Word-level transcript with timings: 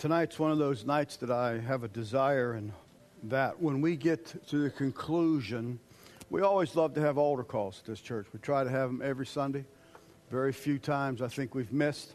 tonight's 0.00 0.38
one 0.38 0.50
of 0.50 0.56
those 0.56 0.86
nights 0.86 1.16
that 1.18 1.30
I 1.30 1.58
have 1.58 1.84
a 1.84 1.88
desire 1.88 2.54
and 2.54 2.72
that 3.24 3.60
when 3.60 3.82
we 3.82 3.96
get 3.96 4.34
to 4.48 4.56
the 4.56 4.70
conclusion, 4.70 5.78
we 6.30 6.40
always 6.40 6.74
love 6.74 6.94
to 6.94 7.02
have 7.02 7.18
altar 7.18 7.44
calls 7.44 7.80
at 7.80 7.84
this 7.84 8.00
church. 8.00 8.26
We 8.32 8.40
try 8.40 8.64
to 8.64 8.70
have 8.70 8.88
them 8.88 9.02
every 9.04 9.26
Sunday. 9.26 9.66
Very 10.30 10.54
few 10.54 10.78
times 10.78 11.20
I 11.20 11.28
think 11.28 11.54
we've 11.54 11.70
missed. 11.70 12.14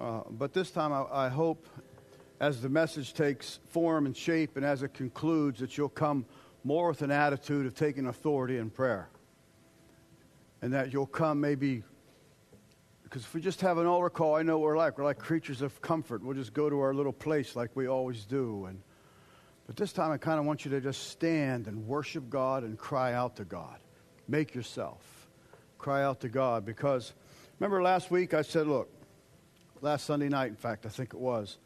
Uh, 0.00 0.20
but 0.30 0.52
this 0.52 0.70
time 0.70 0.92
I, 0.92 1.06
I 1.10 1.28
hope 1.28 1.66
as 2.38 2.62
the 2.62 2.68
message 2.68 3.12
takes 3.12 3.58
form 3.70 4.06
and 4.06 4.16
shape 4.16 4.56
and 4.56 4.64
as 4.64 4.84
it 4.84 4.94
concludes 4.94 5.58
that 5.58 5.76
you'll 5.76 5.88
come 5.88 6.24
more 6.62 6.90
with 6.90 7.02
an 7.02 7.10
attitude 7.10 7.66
of 7.66 7.74
taking 7.74 8.06
authority 8.06 8.58
in 8.58 8.70
prayer. 8.70 9.08
And 10.62 10.72
that 10.72 10.92
you'll 10.92 11.06
come 11.06 11.40
maybe 11.40 11.82
because 13.16 13.24
if 13.24 13.34
we 13.34 13.40
just 13.40 13.62
have 13.62 13.78
an 13.78 13.86
altar 13.86 14.10
call, 14.10 14.34
I 14.34 14.42
know 14.42 14.58
what 14.58 14.66
we're 14.66 14.76
like. 14.76 14.98
We're 14.98 15.04
like 15.04 15.18
creatures 15.18 15.62
of 15.62 15.80
comfort. 15.80 16.22
We'll 16.22 16.36
just 16.36 16.52
go 16.52 16.68
to 16.68 16.80
our 16.80 16.92
little 16.92 17.14
place 17.14 17.56
like 17.56 17.70
we 17.74 17.88
always 17.88 18.26
do. 18.26 18.66
And, 18.66 18.82
but 19.66 19.74
this 19.74 19.90
time, 19.90 20.12
I 20.12 20.18
kind 20.18 20.38
of 20.38 20.44
want 20.44 20.66
you 20.66 20.70
to 20.72 20.82
just 20.82 21.08
stand 21.08 21.66
and 21.66 21.86
worship 21.86 22.28
God 22.28 22.62
and 22.62 22.76
cry 22.76 23.14
out 23.14 23.36
to 23.36 23.46
God. 23.46 23.78
Make 24.28 24.54
yourself. 24.54 25.30
Cry 25.78 26.02
out 26.02 26.20
to 26.20 26.28
God. 26.28 26.66
Because 26.66 27.14
remember 27.58 27.82
last 27.82 28.10
week 28.10 28.34
I 28.34 28.42
said, 28.42 28.66
look, 28.66 28.90
last 29.80 30.04
Sunday 30.04 30.28
night, 30.28 30.50
in 30.50 30.56
fact, 30.56 30.84
I 30.84 30.90
think 30.90 31.14
it 31.14 31.18
was, 31.18 31.56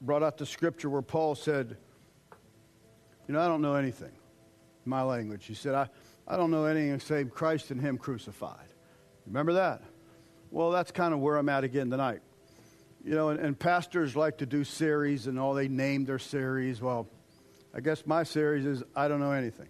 brought 0.00 0.22
out 0.22 0.38
the 0.38 0.46
scripture 0.46 0.88
where 0.88 1.02
Paul 1.02 1.34
said, 1.34 1.76
You 3.26 3.34
know, 3.34 3.40
I 3.40 3.48
don't 3.48 3.60
know 3.60 3.74
anything. 3.74 4.12
My 4.84 5.02
language. 5.02 5.46
He 5.46 5.54
said, 5.54 5.74
I, 5.74 5.88
I 6.28 6.36
don't 6.36 6.52
know 6.52 6.64
anything 6.64 6.94
except 6.94 7.34
Christ 7.34 7.72
and 7.72 7.80
Him 7.80 7.98
crucified. 7.98 8.68
Remember 9.26 9.54
that? 9.54 9.82
Well, 10.50 10.70
that's 10.70 10.90
kind 10.90 11.14
of 11.14 11.20
where 11.20 11.36
I'm 11.36 11.48
at 11.48 11.64
again 11.64 11.90
tonight. 11.90 12.20
You 13.04 13.14
know, 13.14 13.30
and, 13.30 13.40
and, 13.40 13.58
pastors 13.58 14.16
like 14.16 14.38
to 14.38 14.46
do 14.46 14.64
series 14.64 15.26
and 15.26 15.38
all 15.38 15.52
they 15.52 15.68
name 15.68 16.04
their 16.04 16.18
series. 16.18 16.80
Well, 16.80 17.06
I 17.74 17.80
guess 17.80 18.06
my 18.06 18.22
series 18.22 18.64
is 18.64 18.82
I 18.96 19.08
don't 19.08 19.20
know 19.20 19.32
anything. 19.32 19.68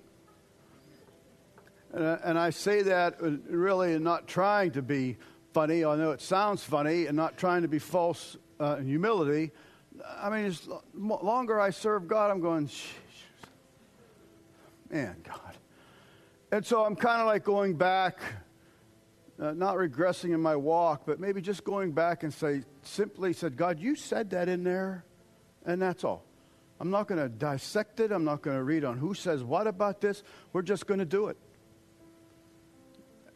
And 1.93 2.07
I, 2.07 2.19
and 2.25 2.39
I 2.39 2.51
say 2.51 2.83
that 2.83 3.17
really 3.21 3.99
not 3.99 4.29
trying 4.29 4.73
to 4.73 4.83
be 4.83 5.17
funny. 5.53 5.85
I 5.85 5.97
know 5.97 6.11
it 6.11 6.21
sounds 6.21 6.63
funny 6.63 7.07
and 7.07 7.17
not 7.17 7.37
trying 7.37 7.63
to 7.63 7.69
be 7.69 7.79
false 7.79 8.37
uh, 8.61 8.77
in 8.79 8.87
humility. 8.87 9.53
I 10.21 10.29
mean, 10.31 10.45
as 10.45 10.69
longer 10.95 11.61
I 11.61 11.71
serve 11.71 12.07
God, 12.07 12.31
I'm 12.31 12.41
going, 12.41 12.69
man, 14.91 15.17
God. 15.25 15.57
And 16.53 16.65
so 16.65 16.85
I'm 16.85 16.95
kind 16.95 17.21
of 17.21 17.27
like 17.27 17.43
going 17.43 17.75
back 17.75 18.21
uh, 19.41 19.53
not 19.53 19.77
regressing 19.77 20.33
in 20.33 20.41
my 20.41 20.57
walk, 20.57 21.03
but 21.07 21.19
maybe 21.19 21.41
just 21.41 21.65
going 21.65 21.93
back 21.93 22.23
and 22.23 22.33
say, 22.33 22.63
simply 22.83 23.33
said, 23.33 23.57
God, 23.57 23.81
you 23.81 23.97
said 23.97 24.31
that 24.31 24.49
in 24.49 24.63
there, 24.65 25.05
and 25.65 25.81
that's 25.81 26.05
all. 26.05 26.25
I'm 26.81 26.91
not 26.91 27.07
going 27.07 27.21
to 27.21 27.29
dissect 27.29 28.01
it. 28.01 28.13
I'm 28.13 28.25
not 28.25 28.43
going 28.43 28.57
to 28.57 28.63
read 28.63 28.85
on 28.85 28.99
who 28.99 29.15
says 29.15 29.43
what 29.43 29.67
about 29.67 30.01
this. 30.01 30.23
We're 30.53 30.63
just 30.63 30.87
going 30.87 30.99
to 30.99 31.07
do 31.07 31.29
it. 31.29 31.37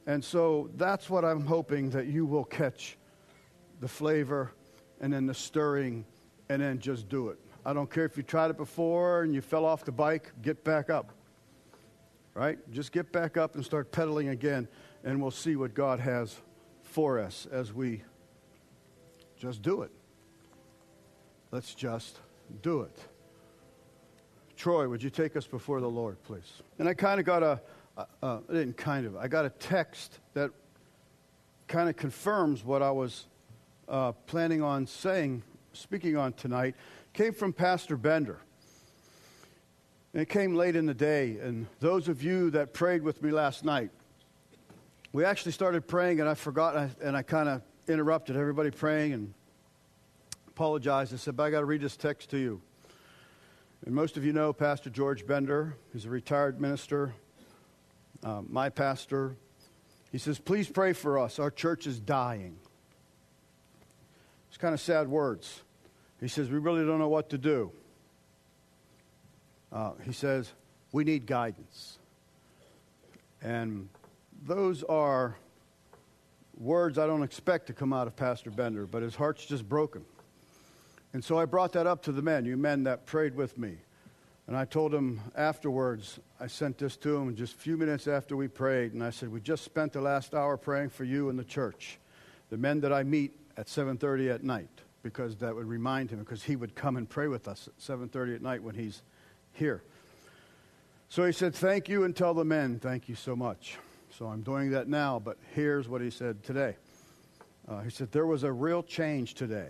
And 0.06 0.24
so 0.24 0.70
that's 0.76 1.08
what 1.10 1.24
I'm 1.24 1.44
hoping 1.44 1.90
that 1.90 2.06
you 2.06 2.26
will 2.26 2.44
catch 2.44 2.96
the 3.80 3.88
flavor 3.88 4.52
and 5.00 5.12
then 5.12 5.26
the 5.26 5.34
stirring 5.34 6.04
and 6.48 6.62
then 6.62 6.78
just 6.78 7.08
do 7.08 7.28
it. 7.28 7.38
I 7.64 7.72
don't 7.72 7.90
care 7.90 8.04
if 8.04 8.16
you 8.16 8.22
tried 8.22 8.50
it 8.50 8.56
before 8.56 9.22
and 9.22 9.34
you 9.34 9.40
fell 9.40 9.64
off 9.64 9.84
the 9.84 9.92
bike, 9.92 10.32
get 10.42 10.64
back 10.64 10.90
up. 10.90 11.12
Right? 12.34 12.58
Just 12.70 12.92
get 12.92 13.12
back 13.12 13.36
up 13.36 13.54
and 13.56 13.64
start 13.64 13.92
pedaling 13.92 14.28
again 14.28 14.68
and 15.04 15.20
we'll 15.20 15.30
see 15.30 15.56
what 15.56 15.74
God 15.74 16.00
has 16.00 16.36
for 16.82 17.18
us 17.18 17.46
as 17.50 17.72
we 17.72 18.02
just 19.36 19.62
do 19.62 19.82
it. 19.82 19.90
Let's 21.50 21.74
just 21.74 22.18
do 22.62 22.82
it. 22.82 22.98
Troy, 24.56 24.88
would 24.88 25.02
you 25.02 25.10
take 25.10 25.36
us 25.36 25.46
before 25.46 25.80
the 25.80 25.88
Lord, 25.88 26.22
please? 26.24 26.62
And 26.78 26.88
I 26.88 26.94
kind 26.94 27.20
of 27.20 27.26
got 27.26 27.42
a, 27.42 27.60
uh, 27.96 28.04
I 28.48 28.52
didn't 28.52 28.76
kind 28.76 29.06
of, 29.06 29.16
I 29.16 29.28
got 29.28 29.44
a 29.44 29.50
text 29.50 30.18
that 30.34 30.50
kind 31.68 31.88
of 31.88 31.96
confirms 31.96 32.64
what 32.64 32.82
I 32.82 32.90
was 32.90 33.26
uh, 33.88 34.12
planning 34.26 34.62
on 34.62 34.86
saying, 34.86 35.42
speaking 35.72 36.16
on 36.16 36.32
tonight. 36.32 36.74
Came 37.12 37.32
from 37.32 37.52
Pastor 37.52 37.96
Bender. 37.96 38.40
And 40.12 40.22
it 40.22 40.28
came 40.28 40.54
late 40.54 40.74
in 40.74 40.86
the 40.86 40.94
day. 40.94 41.38
And 41.40 41.66
those 41.80 42.08
of 42.08 42.22
you 42.22 42.50
that 42.50 42.72
prayed 42.72 43.02
with 43.02 43.22
me 43.22 43.30
last 43.30 43.64
night, 43.64 43.90
we 45.12 45.24
actually 45.24 45.52
started 45.52 45.86
praying, 45.86 46.20
and 46.20 46.28
I 46.28 46.34
forgot, 46.34 46.76
and 46.76 46.90
I, 47.02 47.06
and 47.06 47.16
I 47.16 47.22
kind 47.22 47.48
of 47.48 47.62
interrupted 47.88 48.36
everybody 48.36 48.70
praying 48.70 49.14
and 49.14 49.32
apologized. 50.48 51.14
I 51.14 51.16
said, 51.16 51.36
but 51.36 51.44
I 51.44 51.50
got 51.50 51.60
to 51.60 51.66
read 51.66 51.80
this 51.80 51.96
text 51.96 52.30
to 52.30 52.38
you. 52.38 52.60
And 53.86 53.94
most 53.94 54.16
of 54.16 54.24
you 54.24 54.32
know 54.32 54.52
Pastor 54.52 54.90
George 54.90 55.26
Bender. 55.26 55.76
He's 55.92 56.04
a 56.04 56.10
retired 56.10 56.60
minister, 56.60 57.14
uh, 58.22 58.42
my 58.48 58.68
pastor. 58.68 59.36
He 60.10 60.18
says, 60.18 60.38
Please 60.38 60.68
pray 60.68 60.92
for 60.92 61.18
us. 61.18 61.38
Our 61.38 61.50
church 61.50 61.86
is 61.86 62.00
dying. 62.00 62.58
It's 64.48 64.58
kind 64.58 64.74
of 64.74 64.80
sad 64.80 65.08
words. 65.08 65.62
He 66.20 66.28
says, 66.28 66.50
We 66.50 66.58
really 66.58 66.84
don't 66.84 66.98
know 66.98 67.08
what 67.08 67.30
to 67.30 67.38
do. 67.38 67.70
Uh, 69.72 69.92
he 70.04 70.12
says, 70.12 70.52
We 70.92 71.04
need 71.04 71.26
guidance. 71.26 71.98
And 73.40 73.88
those 74.46 74.82
are 74.84 75.36
words 76.56 76.98
I 76.98 77.06
don't 77.06 77.22
expect 77.22 77.66
to 77.68 77.72
come 77.72 77.92
out 77.92 78.06
of 78.06 78.16
Pastor 78.16 78.50
Bender, 78.50 78.86
but 78.86 79.02
his 79.02 79.14
heart's 79.14 79.44
just 79.44 79.68
broken. 79.68 80.04
And 81.12 81.24
so 81.24 81.38
I 81.38 81.44
brought 81.44 81.72
that 81.72 81.86
up 81.86 82.02
to 82.04 82.12
the 82.12 82.22
men, 82.22 82.44
you 82.44 82.56
men 82.56 82.84
that 82.84 83.06
prayed 83.06 83.34
with 83.34 83.56
me. 83.56 83.78
And 84.46 84.56
I 84.56 84.64
told 84.64 84.94
him 84.94 85.20
afterwards, 85.36 86.18
I 86.40 86.46
sent 86.46 86.78
this 86.78 86.96
to 86.98 87.16
him 87.16 87.34
just 87.36 87.54
a 87.54 87.58
few 87.58 87.76
minutes 87.76 88.08
after 88.08 88.36
we 88.36 88.48
prayed, 88.48 88.94
and 88.94 89.04
I 89.04 89.10
said, 89.10 89.30
We 89.30 89.40
just 89.40 89.62
spent 89.62 89.92
the 89.92 90.00
last 90.00 90.34
hour 90.34 90.56
praying 90.56 90.90
for 90.90 91.04
you 91.04 91.28
and 91.28 91.38
the 91.38 91.44
church. 91.44 91.98
The 92.48 92.56
men 92.56 92.80
that 92.80 92.92
I 92.92 93.02
meet 93.02 93.38
at 93.58 93.66
7.30 93.66 94.34
at 94.34 94.44
night, 94.44 94.70
because 95.02 95.36
that 95.36 95.54
would 95.54 95.66
remind 95.66 96.10
him, 96.10 96.20
because 96.20 96.42
he 96.42 96.56
would 96.56 96.74
come 96.74 96.96
and 96.96 97.06
pray 97.06 97.28
with 97.28 97.46
us 97.46 97.68
at 97.68 97.78
7.30 97.78 98.36
at 98.36 98.42
night 98.42 98.62
when 98.62 98.74
he's 98.74 99.02
here. 99.52 99.82
So 101.10 101.26
he 101.26 101.32
said, 101.32 101.54
Thank 101.54 101.88
you, 101.88 102.04
and 102.04 102.16
tell 102.16 102.32
the 102.32 102.44
men, 102.44 102.78
thank 102.78 103.08
you 103.08 103.16
so 103.16 103.36
much. 103.36 103.76
So 104.18 104.26
I'm 104.26 104.42
doing 104.42 104.72
that 104.72 104.88
now, 104.88 105.20
but 105.20 105.38
here's 105.54 105.88
what 105.88 106.00
he 106.00 106.10
said 106.10 106.42
today. 106.42 106.74
Uh, 107.68 107.82
he 107.82 107.90
said, 107.90 108.10
There 108.10 108.26
was 108.26 108.42
a 108.42 108.50
real 108.50 108.82
change 108.82 109.34
today, 109.34 109.68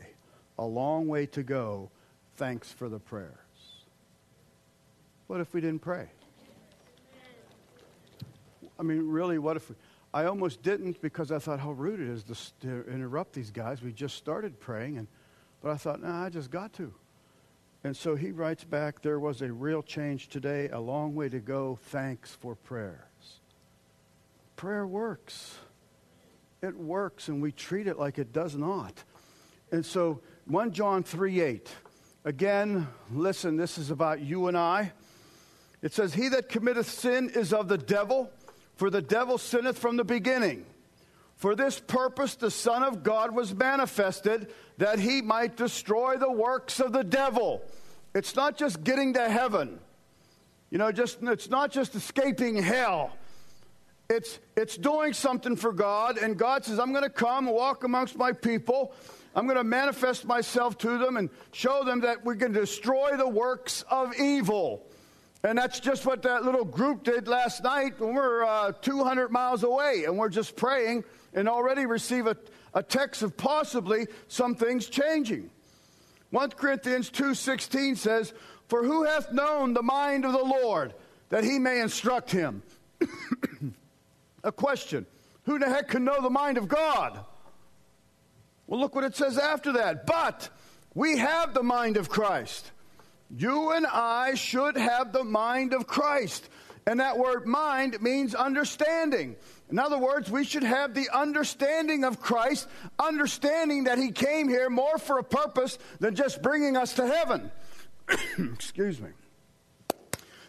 a 0.58 0.64
long 0.64 1.06
way 1.06 1.26
to 1.26 1.42
go. 1.42 1.90
Thanks 2.36 2.72
for 2.72 2.88
the 2.88 2.98
prayers. 2.98 3.34
What 5.26 5.42
if 5.42 5.52
we 5.52 5.60
didn't 5.60 5.82
pray? 5.82 6.08
I 8.78 8.82
mean, 8.82 9.06
really, 9.06 9.38
what 9.38 9.58
if 9.58 9.68
we, 9.68 9.76
I 10.14 10.24
almost 10.24 10.62
didn't 10.62 11.02
because 11.02 11.30
I 11.30 11.38
thought 11.40 11.60
how 11.60 11.72
rude 11.72 12.00
it 12.00 12.08
is 12.08 12.22
to, 12.22 12.84
to 12.84 12.90
interrupt 12.90 13.34
these 13.34 13.50
guys. 13.50 13.82
We 13.82 13.92
just 13.92 14.16
started 14.16 14.58
praying, 14.58 14.96
and, 14.96 15.08
but 15.60 15.72
I 15.72 15.76
thought, 15.76 16.00
no, 16.00 16.08
nah, 16.08 16.24
I 16.24 16.30
just 16.30 16.50
got 16.50 16.72
to. 16.74 16.94
And 17.84 17.94
so 17.94 18.16
he 18.16 18.30
writes 18.30 18.64
back, 18.64 19.02
there 19.02 19.20
was 19.20 19.42
a 19.42 19.52
real 19.52 19.82
change 19.82 20.28
today, 20.28 20.70
a 20.70 20.80
long 20.80 21.14
way 21.14 21.28
to 21.28 21.38
go. 21.38 21.78
Thanks 21.90 22.34
for 22.34 22.54
prayer. 22.54 23.08
Prayer 24.58 24.88
works. 24.88 25.56
It 26.62 26.76
works, 26.76 27.28
and 27.28 27.40
we 27.40 27.52
treat 27.52 27.86
it 27.86 27.96
like 27.96 28.18
it 28.18 28.32
does 28.32 28.56
not. 28.56 29.04
And 29.70 29.86
so, 29.86 30.20
1 30.46 30.72
John 30.72 31.04
3 31.04 31.40
8. 31.40 31.70
Again, 32.24 32.88
listen, 33.12 33.56
this 33.56 33.78
is 33.78 33.92
about 33.92 34.20
you 34.20 34.48
and 34.48 34.58
I. 34.58 34.90
It 35.80 35.94
says, 35.94 36.12
He 36.12 36.28
that 36.30 36.48
committeth 36.48 36.90
sin 36.90 37.30
is 37.36 37.52
of 37.52 37.68
the 37.68 37.78
devil, 37.78 38.32
for 38.74 38.90
the 38.90 39.00
devil 39.00 39.38
sinneth 39.38 39.78
from 39.78 39.96
the 39.96 40.04
beginning. 40.04 40.66
For 41.36 41.54
this 41.54 41.78
purpose 41.78 42.34
the 42.34 42.50
Son 42.50 42.82
of 42.82 43.04
God 43.04 43.32
was 43.32 43.54
manifested, 43.54 44.52
that 44.78 44.98
he 44.98 45.22
might 45.22 45.56
destroy 45.56 46.16
the 46.16 46.32
works 46.32 46.80
of 46.80 46.90
the 46.92 47.04
devil. 47.04 47.62
It's 48.12 48.34
not 48.34 48.58
just 48.58 48.82
getting 48.82 49.14
to 49.14 49.30
heaven. 49.30 49.78
You 50.68 50.78
know, 50.78 50.90
just 50.90 51.22
it's 51.22 51.48
not 51.48 51.70
just 51.70 51.94
escaping 51.94 52.56
hell. 52.56 53.12
It's, 54.10 54.38
it's 54.56 54.78
doing 54.78 55.12
something 55.12 55.54
for 55.54 55.70
God, 55.70 56.16
and 56.16 56.38
God 56.38 56.64
says, 56.64 56.78
I'm 56.78 56.92
going 56.92 57.04
to 57.04 57.10
come 57.10 57.46
and 57.46 57.54
walk 57.54 57.84
amongst 57.84 58.16
my 58.16 58.32
people. 58.32 58.94
I'm 59.34 59.44
going 59.44 59.58
to 59.58 59.64
manifest 59.64 60.24
myself 60.24 60.78
to 60.78 60.96
them 60.96 61.18
and 61.18 61.28
show 61.52 61.84
them 61.84 62.00
that 62.00 62.24
we 62.24 62.36
can 62.36 62.52
destroy 62.52 63.16
the 63.18 63.28
works 63.28 63.84
of 63.90 64.18
evil. 64.18 64.86
And 65.44 65.58
that's 65.58 65.78
just 65.78 66.06
what 66.06 66.22
that 66.22 66.42
little 66.42 66.64
group 66.64 67.04
did 67.04 67.28
last 67.28 67.62
night 67.62 68.00
when 68.00 68.14
we're 68.14 68.44
uh, 68.44 68.72
200 68.72 69.30
miles 69.30 69.62
away 69.62 70.04
and 70.06 70.16
we're 70.16 70.30
just 70.30 70.56
praying 70.56 71.04
and 71.34 71.48
already 71.48 71.84
receive 71.84 72.26
a, 72.26 72.36
a 72.74 72.82
text 72.82 73.22
of 73.22 73.36
possibly 73.36 74.06
some 74.26 74.54
things 74.54 74.86
changing. 74.86 75.50
1 76.30 76.50
Corinthians 76.52 77.10
2.16 77.10 77.96
says, 77.98 78.32
For 78.68 78.82
who 78.82 79.04
hath 79.04 79.32
known 79.32 79.74
the 79.74 79.82
mind 79.82 80.24
of 80.24 80.32
the 80.32 80.38
Lord 80.38 80.94
that 81.28 81.44
he 81.44 81.58
may 81.58 81.80
instruct 81.80 82.30
him? 82.30 82.62
a 84.44 84.52
question 84.52 85.06
Who 85.44 85.58
the 85.58 85.66
heck 85.66 85.88
can 85.88 86.04
know 86.04 86.20
the 86.20 86.30
mind 86.30 86.58
of 86.58 86.68
God? 86.68 87.24
Well, 88.66 88.80
look 88.80 88.94
what 88.94 89.04
it 89.04 89.16
says 89.16 89.38
after 89.38 89.72
that. 89.72 90.06
But 90.06 90.50
we 90.94 91.18
have 91.18 91.54
the 91.54 91.62
mind 91.62 91.96
of 91.96 92.08
Christ. 92.08 92.70
You 93.34 93.72
and 93.72 93.86
I 93.86 94.34
should 94.34 94.76
have 94.76 95.12
the 95.12 95.24
mind 95.24 95.74
of 95.74 95.86
Christ. 95.86 96.48
And 96.86 97.00
that 97.00 97.18
word 97.18 97.46
mind 97.46 98.00
means 98.00 98.34
understanding. 98.34 99.36
In 99.70 99.78
other 99.78 99.98
words, 99.98 100.30
we 100.30 100.44
should 100.44 100.62
have 100.62 100.94
the 100.94 101.10
understanding 101.12 102.04
of 102.04 102.20
Christ, 102.20 102.66
understanding 102.98 103.84
that 103.84 103.98
He 103.98 104.10
came 104.10 104.48
here 104.48 104.70
more 104.70 104.96
for 104.96 105.18
a 105.18 105.24
purpose 105.24 105.78
than 106.00 106.14
just 106.14 106.40
bringing 106.40 106.76
us 106.76 106.94
to 106.94 107.06
heaven. 107.06 107.50
Excuse 108.54 109.00
me. 109.00 109.10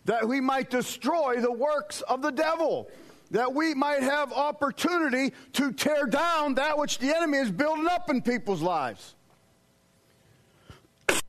That 0.06 0.27
we 0.27 0.39
might 0.39 0.69
destroy 0.69 1.42
the 1.42 1.51
works 1.51 2.01
of 2.01 2.21
the 2.21 2.31
devil, 2.31 2.89
that 3.31 3.53
we 3.53 3.73
might 3.73 4.03
have 4.03 4.33
opportunity 4.33 5.33
to 5.53 5.71
tear 5.71 6.05
down 6.05 6.55
that 6.55 6.77
which 6.77 6.99
the 6.99 7.15
enemy 7.15 7.37
is 7.37 7.51
building 7.51 7.87
up 7.87 8.09
in 8.09 8.21
people's 8.21 8.61
lives. 8.61 9.15
I 11.09 11.21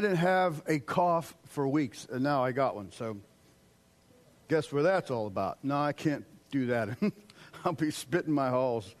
didn't 0.00 0.16
have 0.16 0.62
a 0.66 0.78
cough 0.78 1.34
for 1.46 1.68
weeks, 1.68 2.06
and 2.10 2.22
now 2.22 2.42
I 2.42 2.52
got 2.52 2.74
one. 2.74 2.90
So, 2.92 3.18
guess 4.48 4.72
where 4.72 4.82
that's 4.82 5.10
all 5.10 5.26
about? 5.26 5.58
No, 5.62 5.76
I 5.76 5.92
can't 5.92 6.24
do 6.50 6.66
that. 6.66 6.96
I'll 7.64 7.72
be 7.72 7.90
spitting 7.90 8.32
my 8.32 8.48
halls 8.48 8.94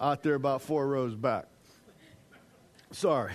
out 0.00 0.22
there 0.22 0.34
about 0.34 0.62
four 0.62 0.86
rows 0.86 1.14
back. 1.14 1.46
Sorry. 2.90 3.32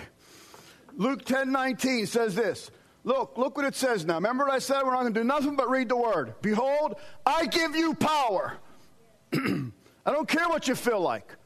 Luke 0.94 1.24
10 1.24 1.52
19 1.52 2.06
says 2.06 2.34
this. 2.34 2.70
Look, 3.04 3.38
look 3.38 3.56
what 3.56 3.64
it 3.66 3.74
says 3.74 4.04
now. 4.04 4.14
Remember 4.16 4.44
what 4.44 4.52
I 4.52 4.58
said? 4.58 4.82
We're 4.82 4.92
not 4.92 5.02
going 5.02 5.14
to 5.14 5.20
do 5.20 5.24
nothing 5.24 5.56
but 5.56 5.70
read 5.70 5.88
the 5.88 5.96
word. 5.96 6.34
Behold, 6.42 6.96
I 7.24 7.46
give 7.46 7.74
you 7.74 7.94
power. 7.94 8.58
I 9.32 10.12
don't 10.12 10.28
care 10.28 10.48
what 10.48 10.68
you 10.68 10.74
feel 10.74 11.00
like. 11.00 11.36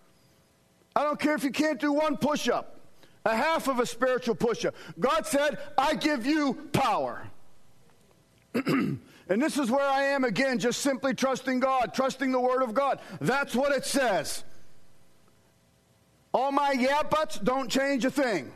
I 0.97 1.03
don't 1.03 1.19
care 1.19 1.35
if 1.35 1.45
you 1.45 1.51
can't 1.51 1.81
do 1.81 1.93
one 1.93 2.17
push 2.17 2.49
up 2.49 2.75
a 3.25 3.35
half 3.35 3.69
of 3.69 3.79
a 3.81 3.87
spiritual 3.87 4.35
push 4.35 4.65
up. 4.65 4.75
God 5.01 5.27
said, 5.27 5.59
I 5.79 5.95
give 5.95 6.27
you 6.27 6.55
power. 6.73 7.27
and 8.55 8.99
this 9.29 9.59
is 9.59 9.71
where 9.71 9.87
I 9.87 10.05
am 10.05 10.25
again, 10.25 10.59
just 10.59 10.83
simply 10.83 11.15
trusting 11.15 11.61
God, 11.61 11.95
trusting 11.95 12.33
the 12.33 12.41
Word 12.41 12.63
of 12.63 12.75
God. 12.75 13.01
That's 13.21 13.55
what 13.55 13.73
it 13.73 13.87
says. 13.87 14.45
All 16.33 16.53
my 16.53 16.73
yeah 16.73 17.03
buts 17.03 17.39
don't 17.39 17.71
change 17.71 18.05
a 18.05 18.11
thing. 18.11 18.53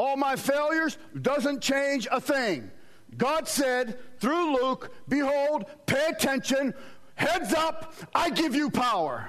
All 0.00 0.16
my 0.16 0.34
failures 0.34 0.96
doesn't 1.20 1.60
change 1.60 2.08
a 2.10 2.22
thing. 2.22 2.70
God 3.18 3.46
said 3.46 3.98
through 4.18 4.56
Luke, 4.56 4.90
Behold, 5.06 5.66
pay 5.84 6.06
attention, 6.08 6.72
heads 7.16 7.52
up, 7.52 7.92
I 8.14 8.30
give 8.30 8.54
you 8.54 8.70
power. 8.70 9.28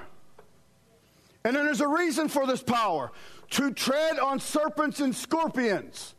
And 1.44 1.54
then 1.54 1.66
there's 1.66 1.82
a 1.82 1.88
reason 1.88 2.28
for 2.28 2.46
this 2.46 2.62
power 2.62 3.12
to 3.50 3.70
tread 3.72 4.18
on 4.18 4.40
serpents 4.40 5.00
and 5.00 5.14
scorpions 5.14 6.14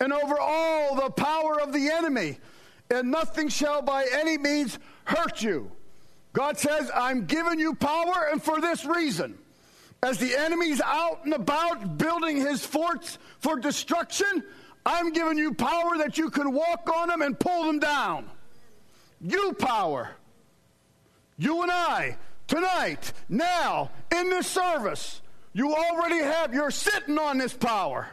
and 0.00 0.14
over 0.14 0.40
all 0.40 0.94
the 0.94 1.10
power 1.10 1.60
of 1.60 1.74
the 1.74 1.90
enemy, 1.90 2.38
and 2.90 3.10
nothing 3.10 3.50
shall 3.50 3.82
by 3.82 4.06
any 4.14 4.38
means 4.38 4.78
hurt 5.04 5.42
you. 5.42 5.70
God 6.32 6.58
says, 6.58 6.90
I'm 6.94 7.26
giving 7.26 7.60
you 7.60 7.74
power, 7.74 8.28
and 8.32 8.42
for 8.42 8.62
this 8.62 8.86
reason. 8.86 9.36
As 10.02 10.18
the 10.18 10.34
enemy's 10.34 10.80
out 10.80 11.24
and 11.24 11.34
about 11.34 11.98
building 11.98 12.38
his 12.38 12.64
forts 12.64 13.18
for 13.38 13.58
destruction, 13.58 14.42
I'm 14.86 15.12
giving 15.12 15.36
you 15.36 15.52
power 15.52 15.98
that 15.98 16.16
you 16.16 16.30
can 16.30 16.52
walk 16.52 16.90
on 16.94 17.08
them 17.08 17.20
and 17.20 17.38
pull 17.38 17.66
them 17.66 17.78
down. 17.78 18.30
You 19.20 19.52
power. 19.52 20.10
You 21.36 21.62
and 21.62 21.70
I, 21.70 22.16
tonight, 22.46 23.12
now, 23.28 23.90
in 24.14 24.30
this 24.30 24.46
service, 24.46 25.20
you 25.52 25.74
already 25.74 26.18
have, 26.18 26.54
you're 26.54 26.70
sitting 26.70 27.18
on 27.18 27.38
this 27.38 27.52
power. 27.52 28.08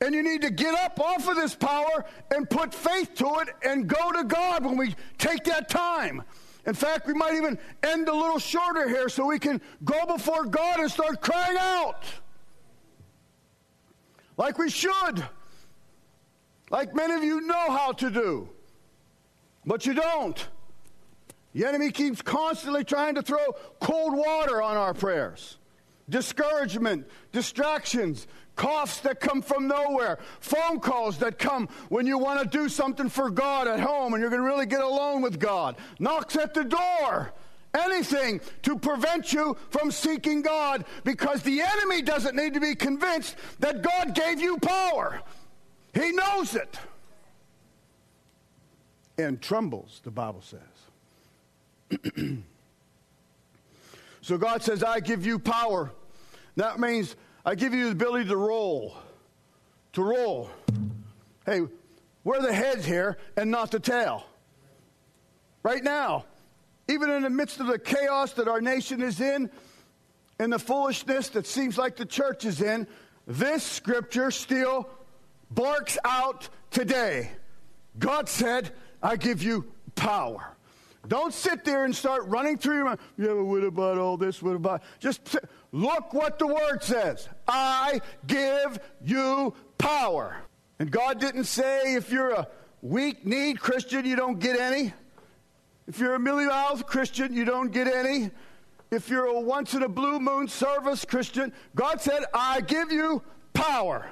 And 0.00 0.14
you 0.14 0.22
need 0.22 0.42
to 0.42 0.50
get 0.50 0.74
up 0.74 0.98
off 0.98 1.28
of 1.28 1.36
this 1.36 1.54
power 1.54 2.04
and 2.34 2.48
put 2.50 2.74
faith 2.74 3.14
to 3.16 3.26
it 3.40 3.48
and 3.62 3.86
go 3.86 4.12
to 4.12 4.24
God 4.24 4.64
when 4.64 4.76
we 4.76 4.94
take 5.16 5.44
that 5.44 5.68
time. 5.68 6.22
In 6.66 6.74
fact, 6.74 7.06
we 7.06 7.14
might 7.14 7.34
even 7.34 7.58
end 7.82 8.08
a 8.08 8.14
little 8.14 8.38
shorter 8.38 8.88
here 8.88 9.08
so 9.08 9.26
we 9.26 9.38
can 9.38 9.60
go 9.84 10.06
before 10.06 10.44
God 10.44 10.80
and 10.80 10.90
start 10.90 11.20
crying 11.20 11.56
out. 11.58 12.04
Like 14.36 14.58
we 14.58 14.70
should. 14.70 15.24
Like 16.70 16.94
many 16.94 17.14
of 17.14 17.24
you 17.24 17.40
know 17.40 17.70
how 17.70 17.92
to 17.92 18.10
do. 18.10 18.48
But 19.66 19.86
you 19.86 19.94
don't. 19.94 20.48
The 21.52 21.66
enemy 21.66 21.90
keeps 21.90 22.22
constantly 22.22 22.84
trying 22.84 23.16
to 23.16 23.22
throw 23.22 23.54
cold 23.80 24.16
water 24.16 24.62
on 24.62 24.76
our 24.76 24.94
prayers 24.94 25.58
discouragement, 26.08 27.06
distractions, 27.32 28.26
coughs 28.56 29.00
that 29.00 29.20
come 29.20 29.42
from 29.42 29.68
nowhere, 29.68 30.18
phone 30.40 30.80
calls 30.80 31.18
that 31.18 31.38
come 31.38 31.68
when 31.88 32.06
you 32.06 32.18
want 32.18 32.40
to 32.40 32.46
do 32.58 32.68
something 32.68 33.08
for 33.08 33.30
God 33.30 33.66
at 33.66 33.80
home 33.80 34.14
and 34.14 34.20
you're 34.20 34.30
going 34.30 34.42
to 34.42 34.46
really 34.48 34.66
get 34.66 34.82
alone 34.82 35.22
with 35.22 35.38
God, 35.38 35.76
knocks 35.98 36.36
at 36.36 36.54
the 36.54 36.64
door. 36.64 37.32
Anything 37.74 38.42
to 38.62 38.78
prevent 38.78 39.32
you 39.32 39.56
from 39.70 39.90
seeking 39.90 40.42
God 40.42 40.84
because 41.04 41.42
the 41.42 41.62
enemy 41.62 42.02
doesn't 42.02 42.36
need 42.36 42.52
to 42.52 42.60
be 42.60 42.74
convinced 42.74 43.36
that 43.60 43.80
God 43.80 44.14
gave 44.14 44.42
you 44.42 44.58
power. 44.58 45.22
He 45.94 46.12
knows 46.12 46.54
it. 46.54 46.78
And 49.16 49.40
trembles, 49.40 50.02
the 50.04 50.10
Bible 50.10 50.42
says. 50.42 50.60
so 54.22 54.38
God 54.38 54.62
says, 54.62 54.82
I 54.82 55.00
give 55.00 55.26
you 55.26 55.38
power 55.38 55.92
that 56.56 56.78
means 56.78 57.16
I 57.44 57.54
give 57.54 57.74
you 57.74 57.86
the 57.86 57.92
ability 57.92 58.28
to 58.28 58.36
roll. 58.36 58.96
To 59.94 60.02
roll. 60.02 60.50
Hey, 61.46 61.62
we're 62.24 62.40
the 62.40 62.52
heads 62.52 62.84
here 62.84 63.16
and 63.36 63.50
not 63.50 63.70
the 63.70 63.80
tail. 63.80 64.26
Right 65.62 65.82
now, 65.82 66.24
even 66.88 67.10
in 67.10 67.22
the 67.22 67.30
midst 67.30 67.60
of 67.60 67.66
the 67.66 67.78
chaos 67.78 68.32
that 68.34 68.48
our 68.48 68.60
nation 68.60 69.02
is 69.02 69.20
in, 69.20 69.50
and 70.38 70.52
the 70.52 70.58
foolishness 70.58 71.28
that 71.30 71.46
seems 71.46 71.78
like 71.78 71.96
the 71.96 72.06
church 72.06 72.44
is 72.44 72.60
in, 72.60 72.86
this 73.26 73.62
scripture 73.62 74.30
still 74.30 74.88
barks 75.50 75.96
out 76.04 76.48
today. 76.70 77.30
God 77.98 78.28
said, 78.28 78.72
I 79.02 79.16
give 79.16 79.42
you 79.42 79.66
power. 79.94 80.56
Don't 81.08 81.34
sit 81.34 81.64
there 81.64 81.84
and 81.84 81.94
start 81.94 82.26
running 82.26 82.58
through 82.58 82.76
your 82.76 82.84
mind. 82.84 83.00
Yeah, 83.16 83.28
but 83.28 83.44
what 83.44 83.64
about 83.64 83.98
all 83.98 84.16
this? 84.16 84.40
What 84.40 84.54
about? 84.54 84.82
Just 85.00 85.36
look 85.72 86.14
what 86.14 86.38
the 86.38 86.46
word 86.46 86.82
says. 86.82 87.28
I 87.48 88.00
give 88.26 88.78
you 89.04 89.54
power. 89.78 90.36
And 90.78 90.90
God 90.90 91.20
didn't 91.20 91.44
say 91.44 91.94
if 91.94 92.10
you're 92.10 92.30
a 92.30 92.46
weak 92.82 93.26
need 93.26 93.58
Christian, 93.60 94.04
you 94.04 94.16
don't 94.16 94.38
get 94.38 94.58
any. 94.58 94.92
If 95.88 95.98
you're 95.98 96.14
a 96.14 96.20
million 96.20 96.48
miles 96.50 96.82
Christian, 96.84 97.34
you 97.34 97.44
don't 97.44 97.72
get 97.72 97.88
any. 97.88 98.30
If 98.90 99.08
you're 99.08 99.26
a 99.26 99.40
once 99.40 99.74
in 99.74 99.82
a 99.82 99.88
blue 99.88 100.20
moon 100.20 100.46
service 100.46 101.04
Christian, 101.04 101.52
God 101.74 102.00
said, 102.00 102.24
I 102.32 102.60
give 102.60 102.92
you 102.92 103.22
power. 103.54 104.08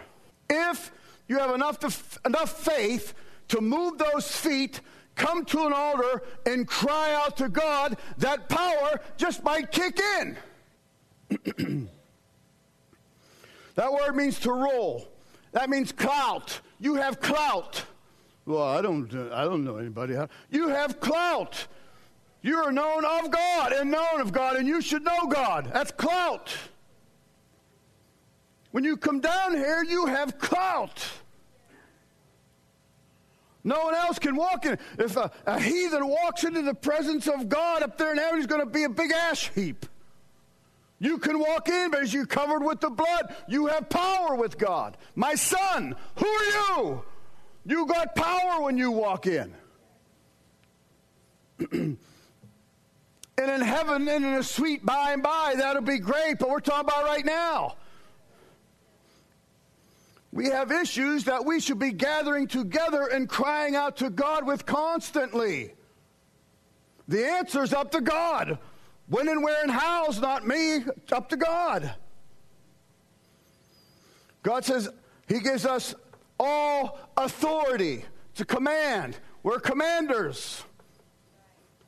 If 0.49 0.91
you 1.29 1.39
have 1.39 1.55
enough, 1.55 1.79
to, 1.81 1.95
enough 2.25 2.65
faith 2.65 3.15
to 3.49 3.61
move 3.61 3.99
those 3.99 4.29
feet 4.29 4.81
come 5.21 5.45
to 5.45 5.67
an 5.67 5.73
altar 5.75 6.23
and 6.47 6.67
cry 6.67 7.13
out 7.13 7.37
to 7.37 7.49
God, 7.49 7.99
that 8.19 8.49
power 8.49 9.01
just 9.19 9.45
might 9.45 9.71
kick 9.71 10.01
in. 10.19 10.37
that 13.75 13.93
word 13.93 14.17
means 14.17 14.41
to 14.41 14.53
roll. 14.53 15.13
That 15.53 15.69
means 15.69 15.93
clout. 15.93 16.61
You 16.79 16.95
have 16.95 17.21
clout. 17.21 17.85
Well, 18.47 18.63
I 18.63 18.81
don't, 18.81 19.13
I 19.33 19.45
don't 19.45 19.63
know 19.63 19.77
anybody. 19.77 20.17
You 20.51 20.69
have 20.69 20.99
clout. 21.01 21.67
You 22.41 22.57
are 22.57 22.73
known 22.73 23.05
of 23.05 23.31
God 23.31 23.73
and 23.73 23.91
known 23.91 24.21
of 24.21 24.33
God, 24.33 24.57
and 24.57 24.67
you 24.67 24.81
should 24.81 25.05
know 25.05 25.27
God. 25.27 25.71
That's 25.75 25.91
clout. 25.91 26.51
When 28.71 28.85
you 28.85 28.97
come 28.97 29.21
down 29.21 29.55
here, 29.55 29.85
you 29.85 30.07
have 30.07 30.39
clout. 30.39 31.05
No 33.63 33.85
one 33.85 33.95
else 33.95 34.19
can 34.19 34.37
walk 34.37 34.65
in. 34.65 34.79
If 34.99 35.17
a, 35.17 35.31
a 35.47 35.61
heathen 35.61 36.07
walks 36.07 36.45
into 36.45 36.63
the 36.63 36.75
presence 36.75 37.27
of 37.27 37.49
God 37.49 37.83
up 37.83 37.99
there 37.99 38.13
in 38.13 38.19
heaven, 38.19 38.39
he's 38.39 38.47
going 38.47 38.63
to 38.63 38.71
be 38.71 38.85
a 38.85 38.89
big 38.89 39.13
ash 39.13 39.51
heap. 39.55 39.87
You 40.99 41.19
can 41.19 41.39
walk 41.39 41.69
in, 41.69 41.91
but 41.91 42.03
as 42.03 42.13
you're 42.13 42.27
covered 42.27 42.63
with 42.63 42.81
the 42.81 42.91
blood, 42.91 43.35
you 43.49 43.67
have 43.67 43.89
power 43.89 44.35
with 44.35 44.59
God. 44.59 44.97
My 45.15 45.35
son, 45.35 45.95
who 46.17 46.27
are 46.27 46.45
you? 46.45 47.03
You 47.65 47.87
got 47.87 48.15
power 48.15 48.63
when 48.63 48.77
you 48.77 48.91
walk 48.91 49.27
in. 49.27 49.55
and 51.73 51.99
in 53.37 53.61
heaven 53.61 54.09
and 54.09 54.25
in 54.25 54.35
a 54.35 54.43
sweet 54.43 54.85
by 54.85 55.13
and 55.13 55.23
by, 55.23 55.55
that'll 55.57 55.83
be 55.83 55.99
great, 55.99 56.39
but 56.39 56.51
we're 56.51 56.61
talking 56.61 56.89
about 56.89 57.05
right 57.05 57.25
now. 57.25 57.77
We 60.33 60.47
have 60.47 60.71
issues 60.71 61.25
that 61.25 61.45
we 61.45 61.61
should 61.61 61.79
be 61.79 61.91
gathering 61.91 62.47
together 62.47 63.09
and 63.09 63.29
crying 63.29 63.75
out 63.75 63.97
to 63.99 64.11
God 64.11 64.47
with 64.47 64.65
constantly. 64.65 65.75
The 67.09 67.27
answer's 67.27 67.73
up 67.73 67.91
to 67.93 68.01
God. 68.01 68.59
When 69.09 69.29
and 69.29 69.43
where 69.43 69.61
and 69.63 69.71
how's 69.73 70.21
not 70.21 70.47
me, 70.47 70.77
it's 70.77 71.13
up 71.13 71.29
to 71.31 71.37
God. 71.37 71.95
God 74.45 74.65
says 74.65 74.89
He 75.27 75.41
gives 75.41 75.67
us 75.67 75.95
all 76.39 76.99
authority. 77.17 78.05
to 78.37 78.45
command. 78.45 79.19
We're 79.43 79.59
commanders. 79.59 80.63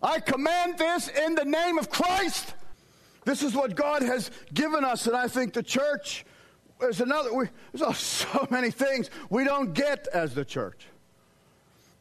I 0.03 0.19
command 0.19 0.77
this 0.77 1.09
in 1.09 1.35
the 1.35 1.45
name 1.45 1.79
of 1.79 1.89
Christ. 1.89 2.55
This 3.25 3.43
is 3.43 3.55
what 3.55 3.77
God 3.77 4.03
has 4.03 4.31
given 4.53 4.85
us, 4.85 5.07
and 5.07 5.17
I 5.17 5.29
think 5.29 5.53
the 5.53 5.63
church 5.63 6.27
there's 6.83 7.01
another. 7.01 7.33
We, 7.33 7.47
there's 7.73 7.97
so 7.99 8.47
many 8.51 8.71
things 8.71 9.11
we 9.31 9.45
don't 9.45 9.73
get 9.73 10.09
as 10.13 10.35
the 10.35 10.45
church. 10.45 10.87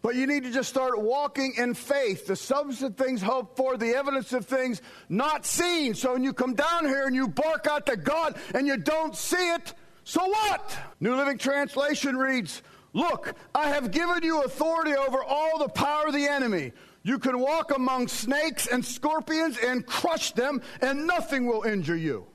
But 0.02 0.16
you 0.16 0.26
need 0.26 0.44
to 0.44 0.52
just 0.52 0.70
start 0.70 1.00
walking 1.00 1.54
in 1.58 1.76
faith. 1.76 2.26
The 2.26 2.36
substance 2.36 2.82
of 2.82 2.98
things 2.98 3.22
hoped 3.22 3.56
for, 3.56 3.78
the 3.78 3.96
evidence 3.96 4.34
of 4.34 4.48
things 4.48 4.82
not 5.10 5.46
seen. 5.46 5.94
So 5.94 6.14
when 6.14 6.24
you 6.24 6.34
come 6.34 6.56
down 6.56 6.86
here 6.86 7.06
and 7.06 7.16
you 7.16 7.28
bark 7.28 7.68
out 7.68 7.86
to 7.86 7.96
God 7.96 8.36
and 8.56 8.66
you 8.66 8.78
don't 8.78 9.16
see 9.16 9.52
it, 9.54 9.76
so 10.04 10.26
what? 10.26 10.76
New 11.00 11.16
Living 11.16 11.38
Translation 11.38 12.18
reads, 12.18 12.64
Look, 12.94 13.36
I 13.54 13.70
have 13.70 13.92
given 13.92 14.24
you 14.24 14.42
authority 14.42 14.96
over 14.96 15.24
all 15.24 15.60
the 15.60 15.70
power 15.70 16.08
of 16.08 16.14
the 16.14 16.26
enemy. 16.26 16.74
You 17.04 17.20
can 17.20 17.40
walk 17.40 17.76
among 17.76 18.08
snakes 18.08 18.68
and 18.68 18.84
scorpions 18.84 19.58
and 19.58 19.86
crush 19.86 20.32
them, 20.32 20.62
and 20.82 21.06
nothing 21.06 21.46
will 21.46 21.64
injure 21.64 21.96
you. 21.96 22.26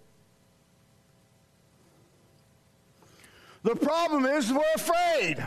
The 3.66 3.75
problem 3.75 4.26
is 4.26 4.52
we're 4.52 4.62
afraid. 4.76 5.44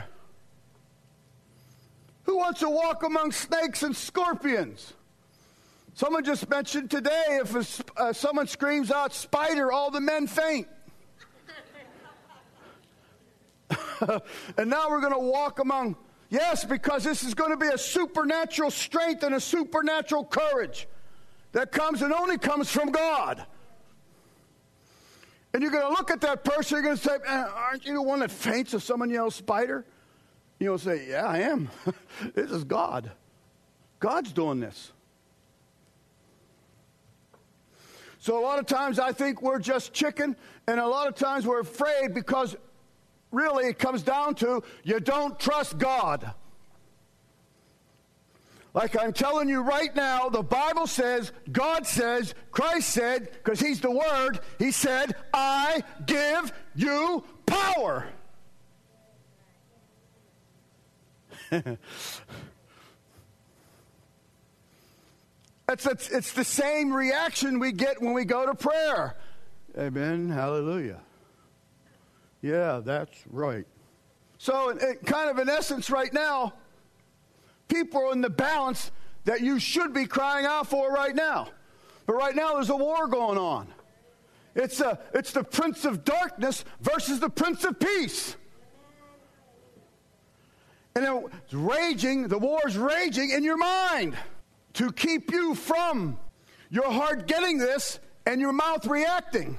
Who 2.24 2.36
wants 2.36 2.60
to 2.60 2.70
walk 2.70 3.04
among 3.04 3.32
snakes 3.32 3.82
and 3.82 3.96
scorpions? 3.96 4.92
Someone 5.94 6.26
just 6.26 6.50
mentioned 6.50 6.92
today 6.92 7.40
if 7.42 7.56
a, 7.56 7.66
uh, 8.02 8.12
someone 8.12 8.48
screams 8.48 8.92
out 8.92 9.14
spider, 9.14 9.72
all 9.72 9.90
the 9.90 10.02
men 10.02 10.28
faint. 10.28 10.68
and 14.58 14.70
now 14.70 14.90
we're 14.90 15.00
going 15.00 15.14
to 15.14 15.20
walk 15.20 15.60
among 15.60 15.96
Yes, 16.30 16.66
because 16.66 17.06
this 17.06 17.24
is 17.24 17.34
going 17.34 17.52
to 17.52 17.58
be 17.58 17.70
a 17.70 17.78
supernatural 17.78 18.70
strength 18.70 19.24
and 19.24 19.34
a 19.34 19.40
supernatural 19.40 20.26
courage 20.26 20.90
that 21.54 21.72
comes 21.72 22.02
and 22.02 22.12
only 22.12 22.38
comes 22.38 22.70
from 22.70 22.92
God. 22.92 23.46
And 25.54 25.64
you're 25.64 25.72
going 25.72 25.84
to 25.84 25.90
look 25.90 26.12
at 26.12 26.22
that 26.22 26.44
person, 26.44 26.76
you're 26.76 26.84
going 26.84 26.98
to 26.98 27.02
say, 27.02 27.18
Aren't 27.28 27.86
you 27.86 27.94
the 27.94 28.02
one 28.02 28.20
that 28.20 28.32
faints 28.32 28.74
if 28.74 28.84
someone 28.84 29.10
yells 29.10 29.36
spider? 29.36 29.86
You'll 30.60 30.78
say, 30.78 31.08
Yeah, 31.10 31.26
I 31.26 31.40
am. 31.40 31.70
this 32.36 32.52
is 32.52 32.64
God. 32.64 33.12
God's 34.00 34.32
doing 34.32 34.60
this. 34.60 34.92
So 38.20 38.38
a 38.38 38.44
lot 38.44 38.60
of 38.60 38.66
times 38.66 39.00
I 39.00 39.12
think 39.12 39.42
we're 39.42 39.60
just 39.60 39.94
chicken, 39.94 40.36
and 40.68 40.80
a 40.80 40.88
lot 40.88 41.08
of 41.08 41.16
times 41.16 41.48
we're 41.48 41.62
afraid 41.62 42.14
because 42.14 42.56
really 43.32 43.66
it 43.66 43.80
comes 43.80 44.02
down 44.04 44.36
to 44.36 44.62
you 44.84 45.00
don't 45.00 45.40
trust 45.40 45.78
God. 45.78 46.34
Like 48.74 48.96
I'm 48.98 49.14
telling 49.14 49.50
you 49.50 49.62
right 49.62 49.96
now, 49.96 50.30
the 50.30 50.44
Bible 50.44 50.86
says, 50.86 51.32
God 51.52 51.88
says, 51.88 52.36
Christ 52.52 52.90
said, 52.90 53.32
because 53.32 53.60
He's 53.60 53.82
the 53.82 53.92
Word, 53.92 54.40
He 54.60 54.72
said, 54.72 55.16
I 55.34 55.84
give 56.06 56.54
you 56.76 57.24
power. 57.46 58.08
it's, 61.52 62.22
it's, 65.68 66.10
it's 66.10 66.34
the 66.34 66.44
same 66.44 66.94
reaction 66.94 67.58
we 67.60 67.72
get 67.72 68.00
when 68.00 68.14
we 68.14 68.24
go 68.24 68.46
to 68.46 68.54
prayer. 68.54 69.16
Amen. 69.78 70.30
Hallelujah. 70.30 71.02
Yeah, 72.42 72.82
that's 72.84 73.18
right. 73.30 73.66
So, 74.38 74.78
kind 75.06 75.30
of 75.30 75.40
in 75.40 75.50
essence, 75.50 75.90
right 75.90 76.14
now, 76.14 76.54
people 77.70 78.12
in 78.12 78.22
the 78.22 78.30
balance 78.30 78.92
that 79.26 79.42
you 79.42 79.60
should 79.60 79.94
be 79.94 80.06
crying 80.06 80.46
out 80.46 80.68
for 80.68 80.92
right 80.92 81.16
now. 81.16 81.48
But 82.06 82.14
right 82.14 82.36
now, 82.36 82.56
there's 82.56 82.70
a 82.70 82.76
war 82.76 83.08
going 83.08 83.38
on. 83.38 83.68
It's, 84.56 84.82
a, 84.82 85.00
it's 85.14 85.32
the 85.32 85.44
prince 85.44 85.86
of 85.86 86.04
darkness 86.04 86.66
versus 86.82 87.20
the 87.20 87.30
prince 87.30 87.64
of 87.64 87.80
peace. 87.80 88.36
And 90.96 91.06
it's 91.06 91.54
raging, 91.54 92.28
the 92.28 92.40
war's 92.40 92.76
raging 92.76 93.30
in 93.30 93.44
your 93.44 93.58
mind 93.58 94.18
to 94.74 94.92
keep 94.92 95.32
you 95.32 95.56
from 95.56 96.18
your 96.70 96.92
heart 96.92 97.28
getting 97.28 97.58
this 97.58 98.00
and 98.26 98.42
your 98.42 98.52
mouth 98.52 98.86
reacting. 98.86 99.58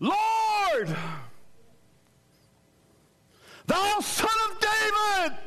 Lord! 0.00 0.94
Thou 3.66 4.00
son 4.00 4.28
of 4.50 4.60
David! 4.60 5.38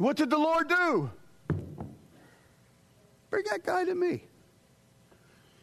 What 0.00 0.16
did 0.16 0.30
the 0.30 0.38
Lord 0.38 0.66
do? 0.66 1.10
Bring 3.28 3.44
that 3.50 3.62
guy 3.62 3.84
to 3.84 3.94
me. 3.94 4.24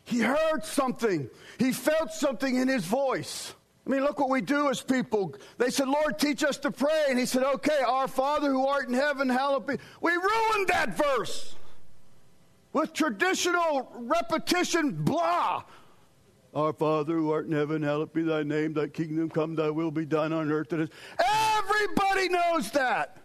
He 0.04 0.20
heard 0.20 0.64
something, 0.64 1.28
he 1.58 1.74
felt 1.74 2.12
something 2.12 2.56
in 2.56 2.68
his 2.68 2.86
voice. 2.86 3.56
I 3.88 3.90
mean, 3.90 4.04
look 4.04 4.20
what 4.20 4.30
we 4.30 4.42
do 4.42 4.70
as 4.70 4.80
people. 4.80 5.34
They 5.58 5.72
said, 5.72 5.88
Lord, 5.88 6.20
teach 6.20 6.44
us 6.44 6.58
to 6.58 6.70
pray. 6.70 7.06
And 7.10 7.18
he 7.18 7.26
said, 7.26 7.42
okay, 7.42 7.80
our 7.88 8.08
Father 8.08 8.52
who 8.52 8.68
art 8.68 8.88
in 8.88 8.94
heaven, 8.94 9.28
hallowed 9.28 9.66
be. 9.66 9.78
We 10.02 10.12
ruined 10.12 10.68
that 10.68 10.96
verse 10.96 11.56
with 12.74 12.94
traditional 12.94 13.92
repetition, 13.96 15.04
blah. 15.04 15.64
Our 16.54 16.74
Father 16.74 17.16
who 17.16 17.32
art 17.32 17.48
in 17.48 17.54
heaven, 17.54 17.82
hallowed 17.82 18.14
be 18.14 18.22
thy 18.22 18.44
name, 18.44 18.74
thy 18.74 18.88
kingdom 18.88 19.32
come, 19.32 19.56
thy 19.56 19.72
will 19.72 19.90
be 19.90 20.06
done 20.06 20.32
on 20.32 20.52
earth. 20.52 20.72
Everybody 20.72 22.30
knows 22.30 22.70
that. 22.72 23.18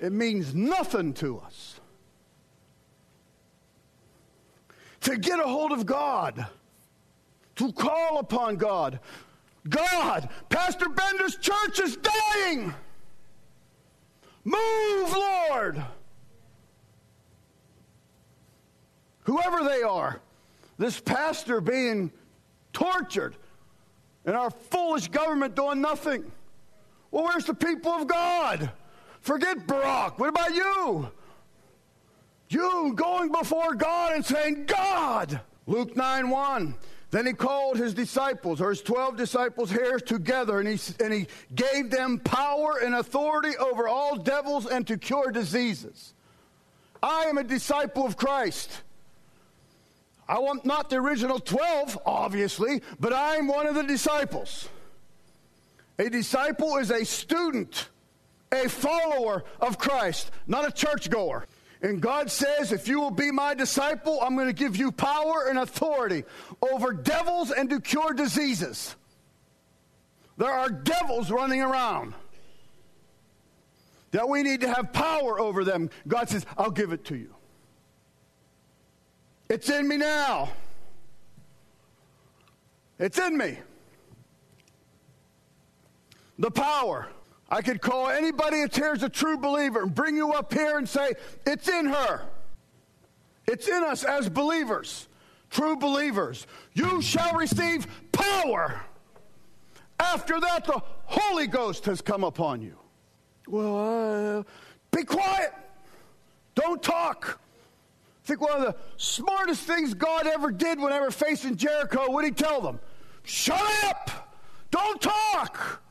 It 0.00 0.12
means 0.12 0.54
nothing 0.54 1.12
to 1.14 1.38
us. 1.40 1.78
To 5.02 5.16
get 5.16 5.38
a 5.38 5.44
hold 5.44 5.72
of 5.72 5.84
God, 5.84 6.46
to 7.56 7.72
call 7.72 8.18
upon 8.18 8.56
God. 8.56 9.00
God, 9.68 10.30
Pastor 10.48 10.88
Bender's 10.88 11.36
church 11.36 11.80
is 11.80 11.98
dying. 11.98 12.74
Move, 14.44 15.12
Lord. 15.12 15.84
Whoever 19.24 19.64
they 19.64 19.82
are, 19.82 20.20
this 20.78 20.98
pastor 20.98 21.60
being 21.60 22.10
tortured, 22.72 23.36
and 24.24 24.34
our 24.34 24.50
foolish 24.50 25.08
government 25.08 25.54
doing 25.54 25.82
nothing. 25.82 26.30
Well, 27.10 27.24
where's 27.24 27.44
the 27.44 27.54
people 27.54 27.92
of 27.92 28.06
God? 28.06 28.70
Forget 29.20 29.66
Barack. 29.66 30.18
What 30.18 30.28
about 30.28 30.54
you? 30.54 31.10
You 32.48 32.92
going 32.94 33.30
before 33.30 33.74
God 33.74 34.14
and 34.14 34.24
saying, 34.24 34.66
God. 34.66 35.40
Luke 35.66 35.96
9 35.96 36.30
1. 36.30 36.74
Then 37.10 37.26
he 37.26 37.32
called 37.32 37.76
his 37.76 37.92
disciples, 37.92 38.60
or 38.60 38.70
his 38.70 38.82
12 38.82 39.16
disciples 39.16 39.70
here 39.70 39.98
together, 39.98 40.60
and 40.60 40.68
he, 40.68 40.94
and 41.02 41.12
he 41.12 41.26
gave 41.54 41.90
them 41.90 42.20
power 42.20 42.78
and 42.82 42.94
authority 42.94 43.56
over 43.56 43.88
all 43.88 44.16
devils 44.16 44.66
and 44.66 44.86
to 44.86 44.96
cure 44.96 45.32
diseases. 45.32 46.14
I 47.02 47.24
am 47.24 47.36
a 47.38 47.44
disciple 47.44 48.06
of 48.06 48.16
Christ. 48.16 48.82
I 50.28 50.38
want 50.38 50.64
not 50.64 50.90
the 50.90 50.96
original 50.96 51.40
12, 51.40 51.98
obviously, 52.06 52.82
but 53.00 53.12
I'm 53.12 53.48
one 53.48 53.66
of 53.66 53.74
the 53.74 53.82
disciples. 53.82 54.68
A 55.98 56.08
disciple 56.08 56.76
is 56.76 56.90
a 56.90 57.04
student, 57.04 57.88
a 58.52 58.68
follower 58.68 59.44
of 59.60 59.78
Christ, 59.78 60.30
not 60.46 60.66
a 60.66 60.72
churchgoer. 60.72 61.46
And 61.82 62.00
God 62.00 62.30
says, 62.30 62.72
if 62.72 62.88
you 62.88 63.00
will 63.00 63.10
be 63.10 63.30
my 63.30 63.54
disciple, 63.54 64.20
I'm 64.20 64.34
going 64.34 64.48
to 64.48 64.52
give 64.52 64.76
you 64.76 64.92
power 64.92 65.46
and 65.48 65.58
authority 65.58 66.24
over 66.60 66.92
devils 66.92 67.50
and 67.50 67.70
to 67.70 67.80
cure 67.80 68.12
diseases. 68.12 68.96
There 70.36 70.50
are 70.50 70.68
devils 70.68 71.30
running 71.30 71.62
around 71.62 72.14
that 74.10 74.28
we 74.28 74.42
need 74.42 74.60
to 74.62 74.72
have 74.72 74.92
power 74.92 75.38
over 75.40 75.64
them. 75.64 75.90
God 76.08 76.28
says, 76.28 76.44
I'll 76.58 76.70
give 76.70 76.92
it 76.92 77.04
to 77.06 77.16
you. 77.16 77.34
It's 79.48 79.68
in 79.70 79.88
me 79.88 79.96
now. 79.96 80.50
It's 82.98 83.18
in 83.18 83.36
me. 83.36 83.58
The 86.38 86.50
power. 86.50 87.08
I 87.50 87.62
could 87.62 87.80
call 87.80 88.08
anybody 88.08 88.62
that 88.62 88.74
here's 88.74 89.02
a 89.02 89.08
true 89.08 89.36
believer 89.36 89.82
and 89.82 89.94
bring 89.94 90.16
you 90.16 90.32
up 90.32 90.52
here 90.52 90.78
and 90.78 90.88
say, 90.88 91.14
It's 91.46 91.68
in 91.68 91.86
her. 91.86 92.22
It's 93.46 93.66
in 93.66 93.82
us 93.82 94.04
as 94.04 94.28
believers, 94.28 95.08
true 95.50 95.76
believers. 95.76 96.46
You 96.74 97.02
shall 97.02 97.34
receive 97.34 97.86
power. 98.12 98.80
After 99.98 100.38
that, 100.40 100.64
the 100.64 100.80
Holy 101.04 101.48
Ghost 101.48 101.84
has 101.86 102.00
come 102.00 102.22
upon 102.22 102.62
you. 102.62 102.76
Well, 103.48 104.38
uh, 104.38 104.42
be 104.96 105.02
quiet. 105.02 105.52
Don't 106.54 106.80
talk. 106.80 107.40
I 108.24 108.26
think 108.26 108.40
one 108.40 108.52
of 108.52 108.62
the 108.62 108.76
smartest 108.96 109.62
things 109.62 109.92
God 109.94 110.26
ever 110.26 110.52
did 110.52 110.78
whenever 110.78 111.10
facing 111.10 111.56
Jericho, 111.56 112.10
what 112.10 112.22
did 112.22 112.38
he 112.38 112.44
tell 112.44 112.60
them? 112.60 112.78
Shut 113.24 113.60
up! 113.84 114.30
Don't 114.70 115.00
talk! 115.00 115.82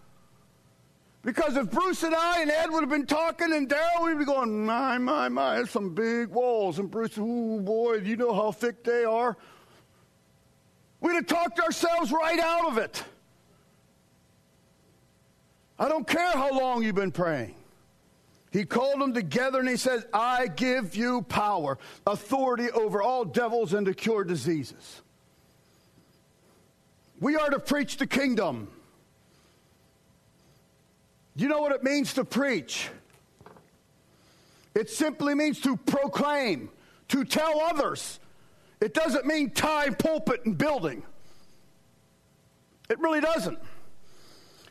Because 1.30 1.58
if 1.58 1.70
Bruce 1.70 2.02
and 2.02 2.16
I 2.16 2.42
and 2.42 2.50
Ed 2.50 2.72
would 2.72 2.82
have 2.82 2.90
been 2.90 3.06
talking 3.06 3.54
and 3.54 3.70
Daryl, 3.70 4.04
we'd 4.04 4.18
be 4.18 4.26
going, 4.26 4.66
my, 4.66 4.98
my, 4.98 5.30
my, 5.30 5.58
there's 5.58 5.70
some 5.70 5.94
big 5.94 6.30
walls. 6.30 6.80
And 6.80 6.90
Bruce, 6.90 7.20
oh 7.20 7.60
boy, 7.60 7.98
you 7.98 8.16
know 8.16 8.34
how 8.34 8.52
thick 8.52 8.84
they 8.84 9.04
are? 9.04 9.38
We'd 11.02 11.14
have 11.14 11.28
talked 11.28 11.60
ourselves 11.60 12.12
right 12.12 12.40
out 12.40 12.70
of 12.70 12.80
it. 12.80 13.04
I 15.78 15.88
don't 15.88 16.08
care 16.08 16.32
how 16.32 16.52
long 16.52 16.82
you've 16.82 16.96
been 16.96 17.12
praying. 17.12 17.54
He 18.50 18.66
called 18.66 19.00
them 19.00 19.14
together 19.14 19.60
and 19.60 19.70
he 19.70 19.78
says, 19.78 20.08
I 20.12 20.48
give 20.48 20.96
you 20.96 21.22
power, 21.22 21.78
authority 22.08 22.72
over 22.72 23.04
all 23.04 23.24
devils 23.24 23.76
and 23.76 23.86
to 23.86 23.94
cure 23.94 24.24
diseases. 24.24 25.04
We 27.20 27.36
are 27.36 27.52
to 27.52 27.60
preach 27.60 27.98
the 27.98 28.08
kingdom. 28.08 28.70
You 31.40 31.48
know 31.48 31.62
what 31.62 31.72
it 31.72 31.84
means 31.84 32.16
to 32.16 32.26
preach? 32.26 32.90
It 34.76 34.90
simply 34.90 35.34
means 35.36 35.62
to 35.62 35.78
proclaim, 35.78 36.70
to 37.08 37.24
tell 37.24 37.62
others. 37.62 38.20
It 38.82 38.94
doesn't 38.94 39.26
mean 39.26 39.52
tie 39.52 39.90
pulpit 39.92 40.42
and 40.44 40.58
building. 40.58 41.02
It 42.90 43.00
really 43.00 43.22
doesn't. 43.22 43.58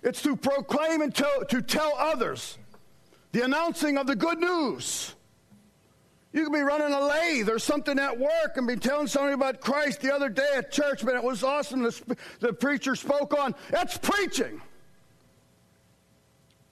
It's 0.03 0.21
to 0.25 0.37
proclaim 0.37 1.01
and 1.01 1.15
to, 1.15 1.47
to 1.49 1.63
tell 1.63 1.95
others 1.97 2.59
the 3.33 3.47
announcing 3.47 3.97
of 3.97 4.07
the 4.07 4.15
good 4.15 4.39
news. 4.39 5.15
You 6.35 6.45
could 6.45 6.53
be 6.53 6.61
running 6.61 6.93
a 6.93 7.01
lathe 7.01 7.49
or 7.49 7.59
something 7.59 7.99
at 7.99 8.19
work 8.19 8.57
and 8.57 8.67
be 8.67 8.77
telling 8.77 9.07
somebody 9.07 9.33
about 9.33 9.63
Christ 9.63 10.03
the 10.03 10.15
other 10.15 10.29
day 10.29 10.51
at 10.57 10.71
church, 10.71 11.03
but 11.03 11.15
it 11.15 11.23
was 11.23 11.43
awesome. 11.43 11.83
The, 11.83 12.17
the 12.41 12.53
preacher 12.53 12.95
spoke 12.95 13.33
on. 13.39 13.55
That's 13.71 13.97
preaching. 13.97 14.61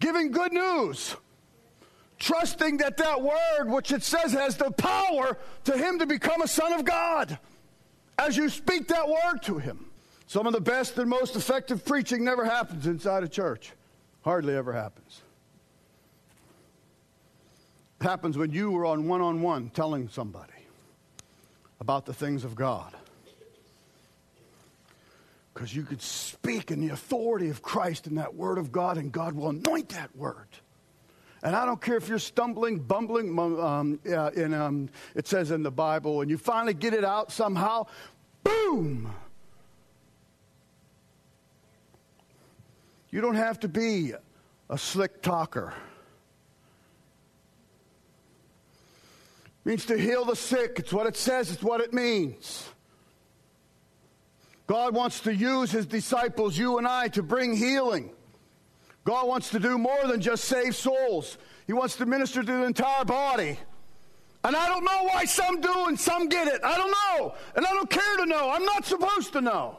Giving 0.06 0.30
good 0.30 0.52
news. 0.52 1.16
Trusting 2.20 2.76
that 2.76 2.96
that 2.98 3.20
word, 3.20 3.64
which 3.68 3.90
it 3.90 4.04
says 4.04 4.30
has 4.34 4.56
the 4.56 4.70
power 4.70 5.36
to 5.64 5.76
him 5.76 5.98
to 5.98 6.06
become 6.06 6.42
a 6.42 6.46
son 6.46 6.72
of 6.74 6.84
God 6.84 7.36
as 8.16 8.36
you 8.36 8.48
speak 8.48 8.86
that 8.86 9.08
word 9.08 9.42
to 9.42 9.58
him. 9.58 9.90
Some 10.28 10.46
of 10.46 10.52
the 10.52 10.60
best 10.60 10.96
and 10.98 11.10
most 11.10 11.34
effective 11.34 11.84
preaching 11.84 12.22
never 12.22 12.44
happens 12.44 12.86
inside 12.86 13.24
a 13.24 13.28
church. 13.28 13.72
Hardly 14.22 14.54
ever 14.54 14.72
happens. 14.72 15.22
It 18.00 18.04
happens 18.04 18.38
when 18.38 18.52
you 18.52 18.76
are 18.76 18.86
on 18.86 19.08
one 19.08 19.20
on 19.20 19.42
one 19.42 19.70
telling 19.70 20.08
somebody 20.08 20.52
about 21.80 22.06
the 22.06 22.14
things 22.14 22.44
of 22.44 22.54
God. 22.54 22.94
Because 25.56 25.74
you 25.74 25.84
could 25.84 26.02
speak 26.02 26.70
in 26.70 26.86
the 26.86 26.92
authority 26.92 27.48
of 27.48 27.62
Christ 27.62 28.06
in 28.06 28.16
that 28.16 28.34
word 28.34 28.58
of 28.58 28.70
God, 28.70 28.98
and 28.98 29.10
God 29.10 29.32
will 29.32 29.48
anoint 29.48 29.88
that 29.88 30.14
word. 30.14 30.48
And 31.42 31.56
I 31.56 31.64
don't 31.64 31.80
care 31.80 31.96
if 31.96 32.10
you're 32.10 32.18
stumbling, 32.18 32.78
bumbling, 32.78 33.38
um, 33.38 33.98
uh, 34.06 34.32
in, 34.32 34.52
um, 34.52 34.90
it 35.14 35.26
says 35.26 35.50
in 35.50 35.62
the 35.62 35.70
Bible, 35.70 36.20
and 36.20 36.28
you 36.28 36.36
finally 36.36 36.74
get 36.74 36.92
it 36.92 37.06
out 37.06 37.32
somehow, 37.32 37.86
boom! 38.44 39.10
You 43.10 43.22
don't 43.22 43.36
have 43.36 43.58
to 43.60 43.68
be 43.68 44.12
a 44.68 44.76
slick 44.76 45.22
talker. 45.22 45.72
It 49.64 49.70
means 49.70 49.86
to 49.86 49.96
heal 49.96 50.26
the 50.26 50.36
sick. 50.36 50.76
It's 50.80 50.92
what 50.92 51.06
it 51.06 51.16
says, 51.16 51.50
it's 51.50 51.62
what 51.62 51.80
it 51.80 51.94
means. 51.94 52.68
God 54.66 54.94
wants 54.94 55.20
to 55.20 55.34
use 55.34 55.70
his 55.70 55.86
disciples, 55.86 56.58
you 56.58 56.78
and 56.78 56.86
I, 56.86 57.08
to 57.08 57.22
bring 57.22 57.56
healing. 57.56 58.10
God 59.04 59.28
wants 59.28 59.50
to 59.50 59.60
do 59.60 59.78
more 59.78 60.06
than 60.06 60.20
just 60.20 60.44
save 60.44 60.74
souls. 60.74 61.38
He 61.66 61.72
wants 61.72 61.96
to 61.96 62.06
minister 62.06 62.42
to 62.42 62.52
the 62.52 62.64
entire 62.64 63.04
body. 63.04 63.58
And 64.42 64.56
I 64.56 64.68
don't 64.68 64.84
know 64.84 65.04
why 65.04 65.24
some 65.24 65.60
do 65.60 65.86
and 65.86 65.98
some 65.98 66.28
get 66.28 66.48
it. 66.48 66.60
I 66.64 66.76
don't 66.76 66.90
know. 66.90 67.34
And 67.54 67.66
I 67.66 67.70
don't 67.70 67.90
care 67.90 68.16
to 68.18 68.26
know. 68.26 68.50
I'm 68.50 68.64
not 68.64 68.84
supposed 68.84 69.32
to 69.32 69.40
know. 69.40 69.78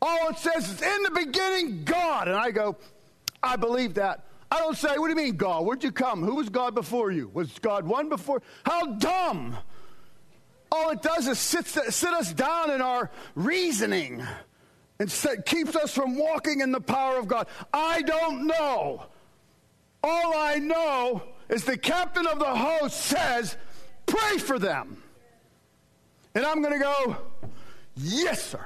All 0.00 0.28
it 0.28 0.38
says 0.38 0.70
is, 0.70 0.82
in 0.82 1.02
the 1.02 1.10
beginning, 1.10 1.84
God. 1.84 2.28
And 2.28 2.36
I 2.36 2.50
go, 2.50 2.76
I 3.42 3.56
believe 3.56 3.94
that. 3.94 4.24
I 4.50 4.58
don't 4.58 4.76
say, 4.76 4.96
what 4.96 5.08
do 5.08 5.10
you 5.10 5.26
mean, 5.26 5.36
God? 5.36 5.64
Where'd 5.66 5.84
you 5.84 5.92
come? 5.92 6.22
Who 6.22 6.36
was 6.36 6.48
God 6.48 6.74
before 6.74 7.10
you? 7.10 7.30
Was 7.34 7.58
God 7.58 7.86
one 7.86 8.08
before? 8.08 8.42
How 8.64 8.86
dumb. 8.86 9.56
All 10.70 10.90
it 10.90 11.02
does 11.02 11.26
is 11.26 11.38
sit, 11.38 11.66
sit 11.66 12.12
us 12.12 12.32
down 12.32 12.70
in 12.70 12.82
our 12.82 13.10
reasoning 13.34 14.22
and 14.98 15.10
set, 15.10 15.46
keeps 15.46 15.76
us 15.76 15.94
from 15.94 16.16
walking 16.16 16.60
in 16.60 16.72
the 16.72 16.80
power 16.80 17.18
of 17.18 17.28
God. 17.28 17.46
I 17.72 18.02
don't 18.02 18.46
know. 18.46 19.06
All 20.02 20.34
I 20.36 20.56
know 20.56 21.22
is 21.48 21.64
the 21.64 21.78
captain 21.78 22.26
of 22.26 22.38
the 22.38 22.54
host 22.54 23.00
says, 23.00 23.56
pray 24.06 24.38
for 24.38 24.58
them. 24.58 25.02
And 26.34 26.44
I'm 26.44 26.62
going 26.62 26.74
to 26.74 26.84
go, 26.84 27.16
yes, 27.96 28.44
sir. 28.44 28.64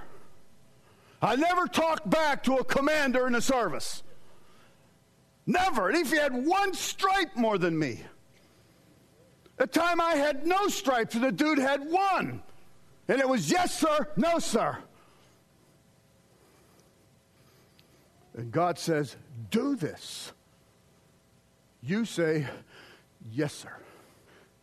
I 1.23 1.37
never 1.37 1.67
talked 1.67 2.11
back 2.11 2.43
to 2.45 2.57
a 2.57 2.65
commander 2.65 3.27
in 3.29 3.35
the 3.35 3.41
service. 3.41 4.03
Never. 5.47 5.89
And 5.89 5.97
if 5.97 6.11
he 6.11 6.19
had 6.19 6.35
one 6.35 6.75
stripe 6.75 7.37
more 7.37 7.59
than 7.59 7.79
me. 7.79 8.01
The 9.63 9.69
time 9.69 10.01
I 10.01 10.17
had 10.17 10.45
no 10.45 10.67
stripes 10.67 11.15
and 11.15 11.23
the 11.23 11.31
dude 11.31 11.61
had 11.61 11.89
one. 11.89 12.43
And 13.07 13.21
it 13.21 13.29
was 13.29 13.49
yes, 13.49 13.79
sir, 13.79 14.09
no, 14.17 14.41
sir. 14.41 14.77
And 18.35 18.51
God 18.51 18.77
says, 18.77 19.15
do 19.53 19.77
this. 19.77 20.33
You 21.81 22.05
say, 22.05 22.49
yes, 23.31 23.55
sir. 23.55 23.73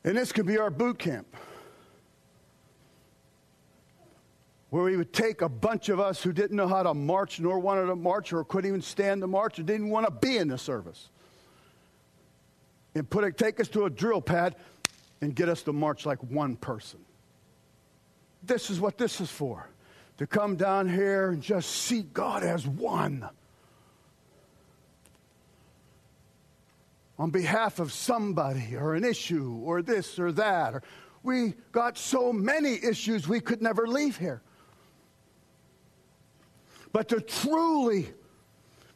And 0.03 0.17
this 0.17 0.33
could 0.33 0.45
be 0.45 0.57
our 0.57 0.69
boot 0.69 0.99
camp. 0.99 1.33
where 4.69 4.83
we 4.83 4.97
would 4.97 5.13
take 5.13 5.41
a 5.41 5.49
bunch 5.49 5.87
of 5.87 6.01
us 6.01 6.21
who 6.21 6.33
didn't 6.33 6.57
know 6.57 6.67
how 6.67 6.83
to 6.83 6.93
march 6.93 7.39
nor 7.39 7.57
wanted 7.57 7.85
to 7.85 7.95
march 7.95 8.33
or 8.33 8.43
couldn't 8.43 8.67
even 8.67 8.81
stand 8.81 9.21
to 9.21 9.27
march 9.27 9.59
or 9.59 9.63
didn't 9.63 9.89
want 9.89 10.05
to 10.05 10.11
be 10.11 10.37
in 10.37 10.49
the 10.49 10.57
service 10.57 11.09
and 12.95 13.09
put 13.09 13.37
take 13.37 13.59
us 13.59 13.67
to 13.69 13.85
a 13.85 13.89
drill 13.89 14.21
pad 14.21 14.55
and 15.21 15.35
get 15.35 15.49
us 15.49 15.61
to 15.63 15.73
march 15.73 16.05
like 16.05 16.19
one 16.23 16.55
person. 16.55 16.99
This 18.43 18.69
is 18.69 18.79
what 18.79 18.97
this 18.97 19.19
is 19.19 19.29
for 19.29 19.69
to 20.17 20.27
come 20.27 20.55
down 20.55 20.89
here 20.89 21.31
and 21.31 21.41
just 21.41 21.69
see 21.69 22.01
God 22.01 22.43
as 22.43 22.67
one. 22.67 23.27
On 27.17 27.29
behalf 27.31 27.79
of 27.79 27.91
somebody 27.91 28.75
or 28.75 28.95
an 28.95 29.03
issue 29.03 29.61
or 29.63 29.81
this 29.81 30.19
or 30.19 30.31
that. 30.33 30.73
Or 30.73 30.83
we 31.23 31.53
got 31.71 31.97
so 31.97 32.31
many 32.31 32.79
issues 32.83 33.27
we 33.27 33.41
could 33.41 33.61
never 33.61 33.87
leave 33.87 34.17
here 34.17 34.41
but 36.91 37.09
to 37.09 37.21
truly 37.21 38.09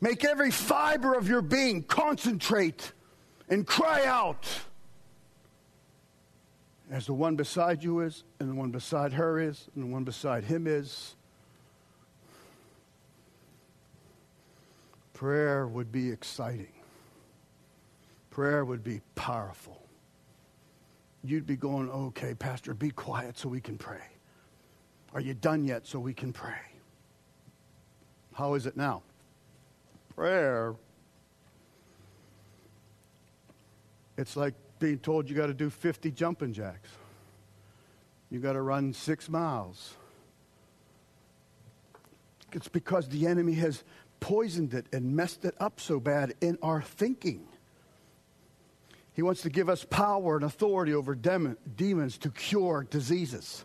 make 0.01 0.25
every 0.25 0.51
fiber 0.51 1.13
of 1.13 1.27
your 1.27 1.41
being 1.41 1.83
concentrate 1.83 2.91
and 3.49 3.65
cry 3.65 4.05
out 4.05 4.47
as 6.93 7.07
the 7.07 7.13
one 7.13 7.35
beside 7.35 7.83
you 7.83 8.01
is, 8.01 8.23
and 8.39 8.47
the 8.47 8.53
one 8.53 8.69
beside 8.69 9.13
her 9.13 9.39
is, 9.39 9.67
and 9.73 9.83
the 9.83 9.87
one 9.87 10.03
beside 10.03 10.43
him 10.43 10.67
is. 10.67 11.15
Prayer 15.13 15.65
would 15.65 15.91
be 15.91 16.11
exciting. 16.11 16.71
Prayer 18.29 18.63
would 18.63 18.83
be 18.83 19.01
powerful. 19.15 19.81
You'd 21.23 21.47
be 21.47 21.55
going, 21.55 21.89
okay, 21.89 22.35
Pastor, 22.35 22.75
be 22.75 22.91
quiet 22.91 23.39
so 23.39 23.49
we 23.49 23.59
can 23.59 23.75
pray. 23.75 24.05
Are 25.15 25.21
you 25.21 25.33
done 25.33 25.65
yet 25.65 25.87
so 25.87 25.97
we 25.97 26.13
can 26.13 26.31
pray? 26.31 26.61
How 28.33 28.53
is 28.53 28.67
it 28.67 28.77
now? 28.77 29.01
Prayer. 30.15 30.75
It's 34.15 34.37
like 34.37 34.53
being 34.83 34.99
told 34.99 35.29
you 35.29 35.35
got 35.35 35.47
to 35.47 35.53
do 35.53 35.69
50 35.69 36.11
jumping 36.11 36.51
jacks. 36.51 36.89
You 38.29 38.39
got 38.39 38.53
to 38.53 38.61
run 38.61 38.91
six 38.91 39.29
miles. 39.29 39.95
It's 42.51 42.67
because 42.67 43.07
the 43.07 43.27
enemy 43.27 43.53
has 43.53 43.81
poisoned 44.19 44.73
it 44.73 44.87
and 44.91 45.15
messed 45.15 45.45
it 45.45 45.55
up 45.57 45.79
so 45.79 46.01
bad 46.01 46.33
in 46.41 46.57
our 46.61 46.81
thinking. 46.81 47.47
He 49.13 49.21
wants 49.21 49.43
to 49.43 49.49
give 49.49 49.69
us 49.69 49.85
power 49.85 50.35
and 50.35 50.43
authority 50.43 50.93
over 50.93 51.15
demons 51.15 52.17
to 52.17 52.29
cure 52.29 52.85
diseases. 52.89 53.63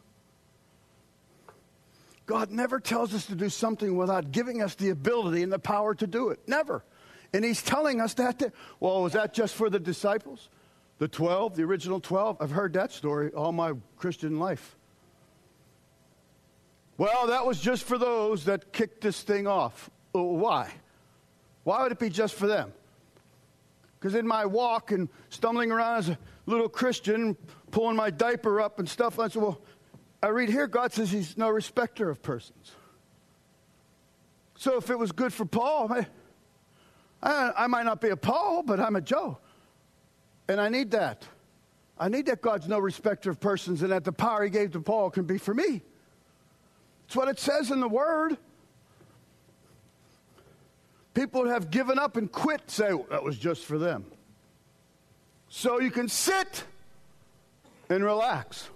God 2.26 2.52
never 2.52 2.78
tells 2.78 3.12
us 3.12 3.26
to 3.26 3.34
do 3.34 3.48
something 3.48 3.96
without 3.96 4.30
giving 4.30 4.62
us 4.62 4.76
the 4.76 4.90
ability 4.90 5.42
and 5.42 5.52
the 5.52 5.58
power 5.58 5.96
to 5.96 6.06
do 6.06 6.28
it. 6.28 6.38
Never. 6.46 6.84
And 7.32 7.44
he's 7.44 7.60
telling 7.60 8.00
us 8.00 8.14
that. 8.14 8.38
To, 8.38 8.52
well, 8.78 9.02
was 9.02 9.14
that 9.14 9.34
just 9.34 9.56
for 9.56 9.68
the 9.68 9.80
disciples? 9.80 10.48
The 10.98 11.08
12, 11.08 11.54
the 11.54 11.62
original 11.62 12.00
12, 12.00 12.38
I've 12.40 12.50
heard 12.50 12.72
that 12.72 12.92
story 12.92 13.30
all 13.30 13.52
my 13.52 13.72
Christian 13.96 14.38
life. 14.38 14.76
Well, 16.96 17.28
that 17.28 17.46
was 17.46 17.60
just 17.60 17.84
for 17.84 17.96
those 17.96 18.44
that 18.46 18.72
kicked 18.72 19.00
this 19.00 19.22
thing 19.22 19.46
off. 19.46 19.88
Uh, 20.14 20.22
why? 20.22 20.72
Why 21.62 21.82
would 21.82 21.92
it 21.92 22.00
be 22.00 22.10
just 22.10 22.34
for 22.34 22.48
them? 22.48 22.72
Because 23.98 24.16
in 24.16 24.26
my 24.26 24.44
walk 24.46 24.90
and 24.90 25.08
stumbling 25.28 25.70
around 25.70 25.98
as 25.98 26.08
a 26.08 26.18
little 26.46 26.68
Christian, 26.68 27.36
pulling 27.70 27.96
my 27.96 28.10
diaper 28.10 28.60
up 28.60 28.80
and 28.80 28.88
stuff, 28.88 29.20
I 29.20 29.28
said, 29.28 29.42
well, 29.42 29.60
I 30.20 30.28
read 30.28 30.48
here, 30.48 30.66
God 30.66 30.92
says 30.92 31.12
he's 31.12 31.36
no 31.36 31.48
respecter 31.48 32.10
of 32.10 32.20
persons. 32.22 32.72
So 34.56 34.76
if 34.76 34.90
it 34.90 34.98
was 34.98 35.12
good 35.12 35.32
for 35.32 35.44
Paul, 35.44 35.92
I, 35.92 36.06
I, 37.22 37.52
I 37.56 37.66
might 37.68 37.84
not 37.84 38.00
be 38.00 38.08
a 38.08 38.16
Paul, 38.16 38.64
but 38.64 38.80
I'm 38.80 38.96
a 38.96 39.00
Joe. 39.00 39.38
And 40.48 40.60
I 40.60 40.68
need 40.68 40.90
that. 40.92 41.24
I 41.98 42.08
need 42.08 42.26
that 42.26 42.40
God's 42.40 42.68
no 42.68 42.78
respecter 42.78 43.30
of 43.30 43.40
persons 43.40 43.82
and 43.82 43.92
that 43.92 44.04
the 44.04 44.12
power 44.12 44.44
he 44.44 44.50
gave 44.50 44.72
to 44.72 44.80
Paul 44.80 45.10
can 45.10 45.24
be 45.24 45.36
for 45.36 45.52
me. 45.52 45.82
It's 47.06 47.16
what 47.16 47.28
it 47.28 47.38
says 47.38 47.70
in 47.70 47.80
the 47.80 47.88
Word. 47.88 48.36
People 51.14 51.48
have 51.48 51.70
given 51.70 51.98
up 51.98 52.16
and 52.16 52.30
quit 52.30 52.70
say 52.70 52.94
well, 52.94 53.06
that 53.10 53.22
was 53.22 53.36
just 53.36 53.64
for 53.64 53.78
them. 53.78 54.04
So 55.48 55.80
you 55.80 55.90
can 55.90 56.08
sit 56.08 56.64
and 57.88 58.04
relax 58.04 58.68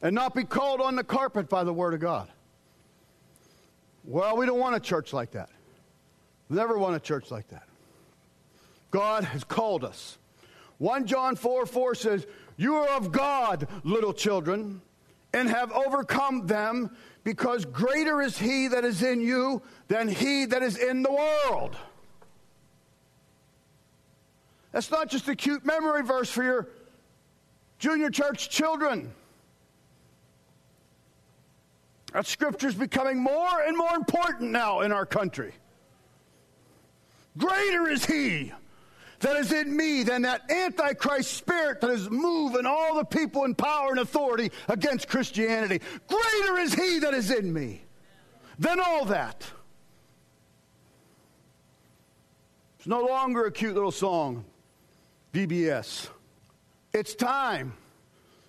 and 0.00 0.14
not 0.14 0.34
be 0.34 0.44
called 0.44 0.80
on 0.80 0.96
the 0.96 1.04
carpet 1.04 1.48
by 1.48 1.64
the 1.64 1.72
Word 1.72 1.92
of 1.94 2.00
God. 2.00 2.28
Well, 4.04 4.36
we 4.36 4.46
don't 4.46 4.58
want 4.58 4.76
a 4.76 4.80
church 4.80 5.12
like 5.12 5.32
that. 5.32 5.50
We 6.48 6.56
Never 6.56 6.78
want 6.78 6.96
a 6.96 7.00
church 7.00 7.30
like 7.30 7.48
that. 7.48 7.64
God 8.90 9.24
has 9.24 9.44
called 9.44 9.84
us. 9.84 10.18
1 10.80 11.06
John 11.06 11.36
4 11.36 11.66
4 11.66 11.94
says, 11.94 12.26
You 12.56 12.76
are 12.76 12.96
of 12.96 13.12
God, 13.12 13.68
little 13.84 14.14
children, 14.14 14.80
and 15.34 15.46
have 15.46 15.70
overcome 15.72 16.46
them, 16.46 16.96
because 17.22 17.66
greater 17.66 18.22
is 18.22 18.38
he 18.38 18.66
that 18.68 18.82
is 18.82 19.02
in 19.02 19.20
you 19.20 19.60
than 19.88 20.08
he 20.08 20.46
that 20.46 20.62
is 20.62 20.78
in 20.78 21.02
the 21.02 21.12
world. 21.12 21.76
That's 24.72 24.90
not 24.90 25.10
just 25.10 25.28
a 25.28 25.36
cute 25.36 25.66
memory 25.66 26.02
verse 26.02 26.30
for 26.30 26.42
your 26.42 26.68
junior 27.78 28.08
church 28.08 28.48
children. 28.48 29.12
That 32.14 32.26
scripture 32.26 32.68
is 32.68 32.74
becoming 32.74 33.18
more 33.18 33.60
and 33.60 33.76
more 33.76 33.94
important 33.94 34.50
now 34.50 34.80
in 34.80 34.92
our 34.92 35.04
country. 35.04 35.52
Greater 37.36 37.86
is 37.86 38.06
he 38.06 38.52
that 39.20 39.36
is 39.36 39.52
in 39.52 39.76
me 39.76 40.02
than 40.02 40.22
that 40.22 40.50
antichrist 40.50 41.32
spirit 41.32 41.80
that 41.80 41.90
is 41.90 42.10
moving 42.10 42.66
all 42.66 42.96
the 42.96 43.04
people 43.04 43.44
in 43.44 43.54
power 43.54 43.90
and 43.90 44.00
authority 44.00 44.50
against 44.68 45.08
Christianity. 45.08 45.80
Greater 46.08 46.58
is 46.58 46.74
he 46.74 46.98
that 47.00 47.14
is 47.14 47.30
in 47.30 47.52
me 47.52 47.82
than 48.58 48.80
all 48.80 49.04
that. 49.06 49.46
It's 52.78 52.86
no 52.86 53.04
longer 53.04 53.44
a 53.44 53.52
cute 53.52 53.74
little 53.74 53.90
song, 53.90 54.44
VBS. 55.34 56.08
It's 56.94 57.14
time 57.14 57.74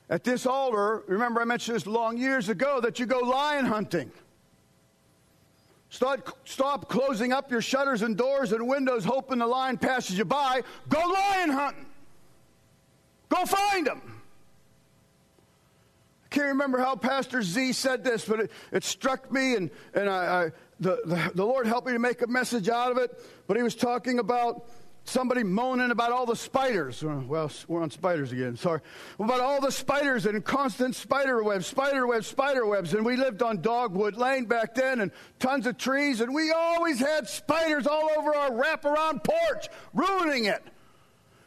at 0.09 0.23
this 0.23 0.45
altar, 0.45 1.03
remember 1.07 1.41
I 1.41 1.45
mentioned 1.45 1.75
this 1.75 1.87
long 1.87 2.17
years 2.17 2.49
ago, 2.49 2.81
that 2.81 2.99
you 2.99 3.05
go 3.05 3.19
lion 3.19 3.65
hunting. 3.65 4.11
Start, 5.91 6.25
stop 6.45 6.87
closing 6.87 7.33
up 7.33 7.51
your 7.51 7.61
shutters 7.61 8.01
and 8.01 8.15
doors 8.15 8.53
and 8.53 8.65
windows 8.65 9.03
hoping 9.03 9.39
the 9.39 9.45
lion 9.45 9.77
passes 9.77 10.17
you 10.17 10.23
by. 10.23 10.61
Go 10.87 10.99
lion 10.99 11.49
hunting. 11.49 11.85
Go 13.27 13.45
find 13.45 13.87
them. 13.87 14.01
I 16.25 16.27
can't 16.29 16.47
remember 16.47 16.79
how 16.79 16.95
Pastor 16.95 17.41
Z 17.41 17.73
said 17.73 18.05
this, 18.05 18.23
but 18.23 18.39
it, 18.39 18.51
it 18.71 18.85
struck 18.85 19.33
me, 19.33 19.55
and, 19.55 19.69
and 19.93 20.09
I, 20.09 20.15
I 20.15 20.51
the, 20.79 21.01
the, 21.03 21.31
the 21.35 21.45
Lord 21.45 21.67
helped 21.67 21.87
me 21.87 21.93
to 21.93 21.99
make 21.99 22.21
a 22.21 22.27
message 22.27 22.69
out 22.69 22.93
of 22.93 22.97
it. 22.97 23.11
But 23.45 23.57
he 23.57 23.63
was 23.63 23.75
talking 23.75 24.19
about 24.19 24.69
somebody 25.05 25.43
moaning 25.43 25.91
about 25.91 26.11
all 26.11 26.25
the 26.25 26.35
spiders. 26.35 27.03
Uh, 27.03 27.21
well, 27.27 27.51
we're 27.67 27.81
on 27.81 27.91
spiders 27.91 28.31
again, 28.31 28.55
sorry. 28.55 28.81
About 29.19 29.39
all 29.39 29.59
the 29.61 29.71
spiders 29.71 30.25
and 30.25 30.43
constant 30.43 30.95
spider 30.95 31.43
webs, 31.43 31.67
spider 31.67 32.07
webs, 32.07 32.27
spider 32.27 32.65
webs. 32.65 32.93
And 32.93 33.05
we 33.05 33.15
lived 33.15 33.41
on 33.41 33.61
Dogwood 33.61 34.15
Lane 34.15 34.45
back 34.45 34.75
then 34.75 35.01
and 35.01 35.11
tons 35.39 35.67
of 35.67 35.77
trees, 35.77 36.21
and 36.21 36.33
we 36.33 36.51
always 36.51 36.99
had 36.99 37.27
spiders 37.27 37.87
all 37.87 38.09
over 38.17 38.35
our 38.35 38.51
wraparound 38.51 39.23
porch, 39.23 39.67
ruining 39.93 40.45
it. 40.45 40.63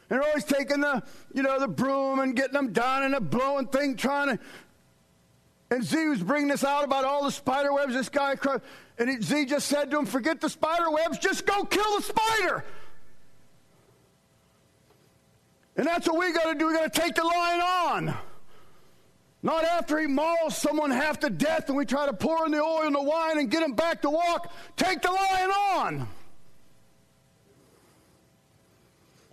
And 0.09 0.21
always 0.21 0.43
taking 0.43 0.81
the, 0.81 1.01
you 1.33 1.41
know, 1.41 1.59
the 1.59 1.67
broom 1.67 2.19
and 2.19 2.35
getting 2.35 2.53
them 2.53 2.73
down 2.73 3.03
and 3.03 3.15
a 3.15 3.21
blowing 3.21 3.67
thing, 3.67 3.95
trying 3.95 4.37
to. 4.37 4.43
And 5.71 5.83
Z 5.83 6.09
was 6.09 6.21
bringing 6.21 6.47
this 6.47 6.63
out 6.63 6.83
about 6.83 7.05
all 7.05 7.23
the 7.23 7.31
spider 7.31 7.73
webs. 7.73 7.95
This 7.95 8.07
guy, 8.07 8.33
across. 8.33 8.61
and 8.99 9.23
Z 9.23 9.45
just 9.47 9.67
said 9.67 9.89
to 9.89 9.97
him, 9.97 10.05
"Forget 10.05 10.39
the 10.39 10.49
spider 10.49 10.91
webs. 10.91 11.17
Just 11.17 11.47
go 11.47 11.63
kill 11.63 11.97
the 11.97 12.03
spider." 12.03 12.63
And 15.75 15.85
that's 15.85 16.07
what 16.07 16.17
we 16.19 16.31
got 16.31 16.51
to 16.51 16.55
do. 16.55 16.67
We 16.67 16.73
got 16.73 16.93
to 16.93 17.01
take 17.01 17.15
the 17.15 17.23
lion 17.23 17.61
on. 17.61 18.17
Not 19.43 19.63
after 19.63 19.99
he 19.99 20.07
mauls 20.07 20.57
someone 20.57 20.89
half 20.89 21.19
to 21.19 21.29
death 21.29 21.67
and 21.67 21.77
we 21.77 21.85
try 21.85 22.07
to 22.07 22.13
pour 22.13 22.45
in 22.45 22.51
the 22.51 22.61
oil 22.61 22.87
and 22.87 22.95
the 22.95 23.01
wine 23.01 23.37
and 23.37 23.51
get 23.51 23.61
him 23.61 23.73
back 23.73 24.01
to 24.01 24.09
walk. 24.09 24.51
Take 24.75 25.01
the 25.01 25.11
lion 25.11 25.51
on. 25.51 26.07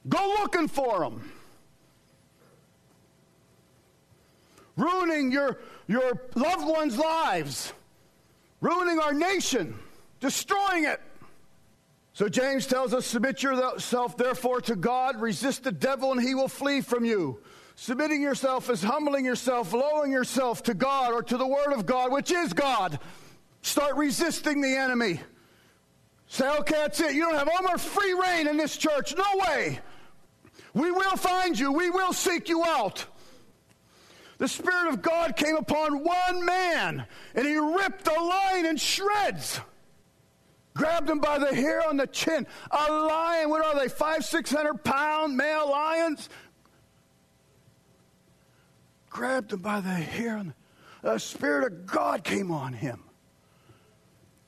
Go 0.08 0.36
looking 0.40 0.68
for 0.68 1.04
him. 1.04 1.32
Ruining 4.76 5.30
your, 5.30 5.60
your 5.86 6.20
loved 6.34 6.66
ones' 6.66 6.98
lives, 6.98 7.72
ruining 8.60 8.98
our 8.98 9.14
nation, 9.14 9.78
destroying 10.20 10.84
it. 10.84 11.00
So 12.14 12.28
James 12.28 12.66
tells 12.66 12.92
us, 12.92 13.06
Submit 13.06 13.42
yourself 13.42 14.16
therefore 14.16 14.60
to 14.62 14.76
God, 14.76 15.20
resist 15.20 15.64
the 15.64 15.72
devil, 15.72 16.12
and 16.12 16.20
he 16.20 16.34
will 16.34 16.48
flee 16.48 16.80
from 16.80 17.04
you. 17.04 17.40
Submitting 17.74 18.20
yourself 18.20 18.68
is 18.68 18.82
humbling 18.82 19.24
yourself, 19.24 19.72
lowering 19.72 20.12
yourself 20.12 20.62
to 20.64 20.74
God 20.74 21.12
or 21.12 21.22
to 21.22 21.36
the 21.36 21.46
Word 21.46 21.72
of 21.72 21.86
God, 21.86 22.12
which 22.12 22.30
is 22.30 22.52
God. 22.52 22.98
Start 23.62 23.96
resisting 23.96 24.60
the 24.60 24.76
enemy. 24.76 25.20
Say, 26.26 26.48
okay, 26.58 26.74
that's 26.76 27.00
it. 27.00 27.14
You 27.14 27.22
don't 27.22 27.34
have 27.34 27.48
almost 27.48 27.86
free 27.86 28.12
reign 28.12 28.46
in 28.46 28.56
this 28.56 28.76
church. 28.76 29.14
No 29.16 29.24
way. 29.46 29.80
We 30.74 30.90
will 30.90 31.16
find 31.16 31.58
you, 31.58 31.72
we 31.72 31.90
will 31.90 32.12
seek 32.12 32.48
you 32.48 32.64
out. 32.64 33.06
The 34.38 34.48
Spirit 34.48 34.88
of 34.88 35.02
God 35.02 35.36
came 35.36 35.56
upon 35.56 36.02
one 36.02 36.44
man, 36.44 37.06
and 37.34 37.46
he 37.46 37.56
ripped 37.56 38.04
the 38.04 38.12
lion 38.12 38.66
in 38.66 38.76
shreds 38.76 39.60
grabbed 40.74 41.08
him 41.08 41.18
by 41.18 41.38
the 41.38 41.54
hair 41.54 41.86
on 41.86 41.96
the 41.96 42.06
chin. 42.06 42.46
A 42.70 42.92
lion, 42.92 43.50
what 43.50 43.64
are 43.64 43.78
they, 43.78 43.88
five, 43.88 44.24
six 44.24 44.50
hundred 44.50 44.82
pound 44.84 45.36
male 45.36 45.70
lions? 45.70 46.28
Grabbed 49.10 49.52
him 49.52 49.60
by 49.60 49.80
the 49.80 49.90
hair. 49.90 50.38
On 50.38 50.54
the, 51.02 51.18
Spirit 51.18 51.70
of 51.70 51.86
God 51.86 52.24
came 52.24 52.50
on 52.50 52.72
him. 52.72 53.02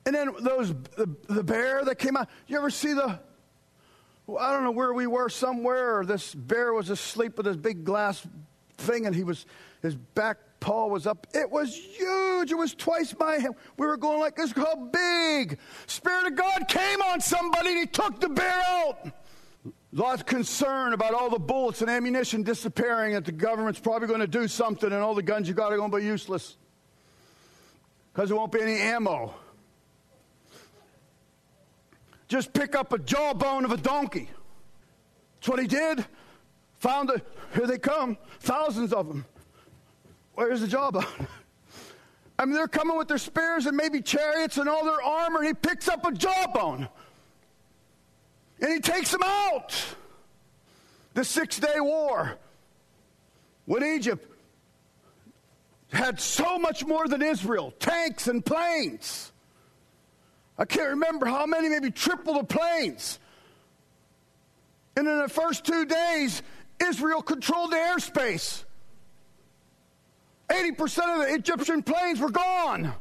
And 0.06 0.14
then 0.14 0.30
those 0.40 0.72
the, 0.96 1.08
the 1.28 1.42
bear 1.42 1.84
that 1.84 1.96
came 1.96 2.16
out. 2.16 2.28
You 2.46 2.56
ever 2.56 2.70
see 2.70 2.92
the? 2.92 3.18
Well, 4.26 4.38
I 4.38 4.52
don't 4.52 4.64
know 4.64 4.70
where 4.70 4.94
we 4.94 5.06
were 5.06 5.28
somewhere. 5.28 6.04
This 6.04 6.34
bear 6.34 6.72
was 6.72 6.88
asleep 6.88 7.36
with 7.36 7.46
his 7.46 7.56
big 7.56 7.84
glass 7.84 8.26
thing, 8.78 9.06
and 9.06 9.14
he 9.14 9.24
was 9.24 9.44
his 9.82 9.94
back 9.94 10.38
Paul 10.64 10.88
was 10.88 11.06
up. 11.06 11.26
It 11.34 11.50
was 11.50 11.76
huge. 11.76 12.50
It 12.50 12.54
was 12.54 12.74
twice 12.74 13.14
my. 13.18 13.36
We 13.76 13.86
were 13.86 13.98
going 13.98 14.18
like 14.18 14.34
this. 14.34 14.50
How 14.52 14.74
big? 14.74 15.58
Spirit 15.86 16.28
of 16.28 16.36
God 16.36 16.68
came 16.68 17.02
on 17.02 17.20
somebody 17.20 17.68
and 17.72 17.80
he 17.80 17.84
took 17.84 18.18
the 18.18 18.30
bear 18.30 18.62
out. 18.66 19.12
Lots 19.92 20.22
of 20.22 20.26
concern 20.26 20.94
about 20.94 21.12
all 21.12 21.28
the 21.28 21.38
bullets 21.38 21.82
and 21.82 21.90
ammunition 21.90 22.42
disappearing, 22.42 23.12
that 23.12 23.26
the 23.26 23.32
government's 23.32 23.78
probably 23.78 24.08
going 24.08 24.20
to 24.20 24.26
do 24.26 24.48
something, 24.48 24.90
and 24.90 25.02
all 25.02 25.14
the 25.14 25.22
guns 25.22 25.46
you 25.48 25.52
got 25.52 25.70
are 25.70 25.76
going 25.76 25.90
to 25.90 25.98
be 25.98 26.02
useless 26.02 26.56
because 28.14 28.30
there 28.30 28.38
won't 28.38 28.50
be 28.50 28.62
any 28.62 28.78
ammo. 28.78 29.34
Just 32.26 32.54
pick 32.54 32.74
up 32.74 32.94
a 32.94 32.98
jawbone 32.98 33.66
of 33.66 33.70
a 33.70 33.76
donkey. 33.76 34.30
That's 35.34 35.48
what 35.50 35.60
he 35.60 35.66
did. 35.66 36.06
Found 36.78 37.10
it. 37.10 37.22
Here 37.54 37.66
they 37.66 37.76
come, 37.76 38.16
thousands 38.40 38.94
of 38.94 39.08
them. 39.08 39.26
Where's 40.34 40.60
the 40.60 40.68
jawbone? 40.68 41.04
I 42.38 42.44
mean, 42.44 42.54
they're 42.54 42.66
coming 42.66 42.96
with 42.96 43.08
their 43.08 43.18
spears 43.18 43.66
and 43.66 43.76
maybe 43.76 44.00
chariots 44.00 44.58
and 44.58 44.68
all 44.68 44.84
their 44.84 45.02
armor, 45.02 45.38
and 45.38 45.48
he 45.48 45.54
picks 45.54 45.88
up 45.88 46.04
a 46.04 46.12
jawbone 46.12 46.88
and 48.60 48.72
he 48.72 48.80
takes 48.80 49.10
them 49.10 49.22
out. 49.22 49.74
The 51.14 51.24
Six 51.24 51.60
Day 51.60 51.78
War, 51.78 52.36
when 53.66 53.84
Egypt 53.84 54.28
had 55.92 56.20
so 56.20 56.58
much 56.58 56.84
more 56.84 57.06
than 57.06 57.22
Israel 57.22 57.72
tanks 57.78 58.26
and 58.26 58.44
planes. 58.44 59.32
I 60.58 60.64
can't 60.64 60.90
remember 60.90 61.26
how 61.26 61.46
many, 61.46 61.68
maybe 61.68 61.90
triple 61.90 62.34
the 62.34 62.44
planes. 62.44 63.18
And 64.96 65.06
in 65.08 65.18
the 65.18 65.28
first 65.28 65.64
two 65.64 65.84
days, 65.84 66.42
Israel 66.80 67.22
controlled 67.22 67.72
the 67.72 67.76
airspace. 67.76 68.63
80% 70.48 71.14
of 71.14 71.28
the 71.28 71.34
Egyptian 71.34 71.82
planes 71.82 72.20
were 72.20 72.30
gone. 72.30 72.92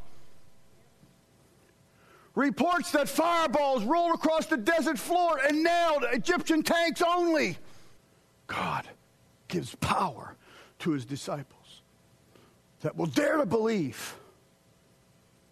Reports 2.35 2.91
that 2.91 3.07
fireballs 3.07 3.83
rolled 3.83 4.15
across 4.15 4.47
the 4.47 4.57
desert 4.57 4.97
floor 4.97 5.39
and 5.47 5.63
nailed 5.63 6.05
Egyptian 6.11 6.63
tanks 6.63 7.01
only. 7.01 7.57
God 8.47 8.87
gives 9.47 9.75
power 9.75 10.35
to 10.79 10.91
his 10.91 11.05
disciples 11.05 11.81
that 12.81 12.95
will 12.95 13.05
dare 13.05 13.37
to 13.37 13.45
believe, 13.45 14.15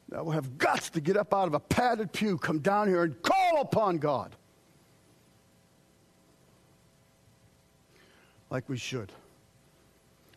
that 0.09 0.25
will 0.25 0.31
have 0.31 0.57
guts 0.57 0.89
to 0.89 1.01
get 1.01 1.17
up 1.17 1.33
out 1.33 1.47
of 1.47 1.53
a 1.53 1.59
padded 1.59 2.11
pew, 2.11 2.37
come 2.37 2.59
down 2.59 2.87
here 2.87 3.03
and 3.03 3.21
call 3.21 3.61
upon 3.61 3.97
God. 3.97 4.35
Like 8.49 8.67
we 8.67 8.77
should. 8.77 9.11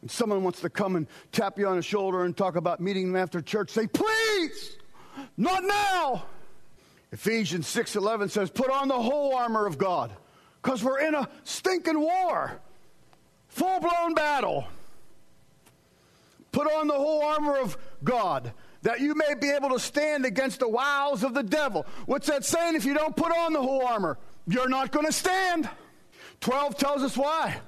And 0.04 0.10
someone 0.10 0.44
wants 0.44 0.60
to 0.60 0.68
come 0.68 0.96
and 0.96 1.06
tap 1.32 1.58
you 1.58 1.66
on 1.66 1.76
the 1.76 1.82
shoulder 1.82 2.24
and 2.24 2.36
talk 2.36 2.56
about 2.56 2.78
meeting 2.78 3.10
them 3.10 3.16
after 3.16 3.40
church, 3.40 3.70
say, 3.70 3.86
please, 3.86 4.76
not 5.38 5.64
now. 5.64 6.26
Ephesians 7.10 7.66
6:11 7.68 8.28
says, 8.28 8.50
"Put 8.50 8.70
on 8.70 8.88
the 8.88 9.00
whole 9.00 9.34
armor 9.34 9.64
of 9.64 9.78
God, 9.78 10.14
because 10.60 10.84
we're 10.84 10.98
in 10.98 11.14
a 11.14 11.26
stinking 11.44 11.98
war, 11.98 12.60
full-blown 13.48 14.12
battle. 14.12 14.66
Put 16.52 16.70
on 16.70 16.86
the 16.86 16.92
whole 16.92 17.22
armor 17.22 17.56
of 17.56 17.78
God, 18.04 18.52
that 18.82 19.00
you 19.00 19.14
may 19.14 19.32
be 19.32 19.48
able 19.48 19.70
to 19.70 19.78
stand 19.78 20.26
against 20.26 20.60
the 20.60 20.68
wiles 20.68 21.24
of 21.24 21.32
the 21.32 21.42
devil." 21.42 21.86
What's 22.04 22.26
that 22.26 22.44
saying? 22.44 22.74
If 22.74 22.84
you 22.84 22.92
don't 22.92 23.16
put 23.16 23.34
on 23.34 23.54
the 23.54 23.62
whole 23.62 23.86
armor, 23.86 24.18
you're 24.46 24.68
not 24.68 24.92
going 24.92 25.06
to 25.06 25.12
stand. 25.12 25.70
12 26.40 26.76
tells 26.76 27.02
us 27.02 27.16
why. 27.16 27.62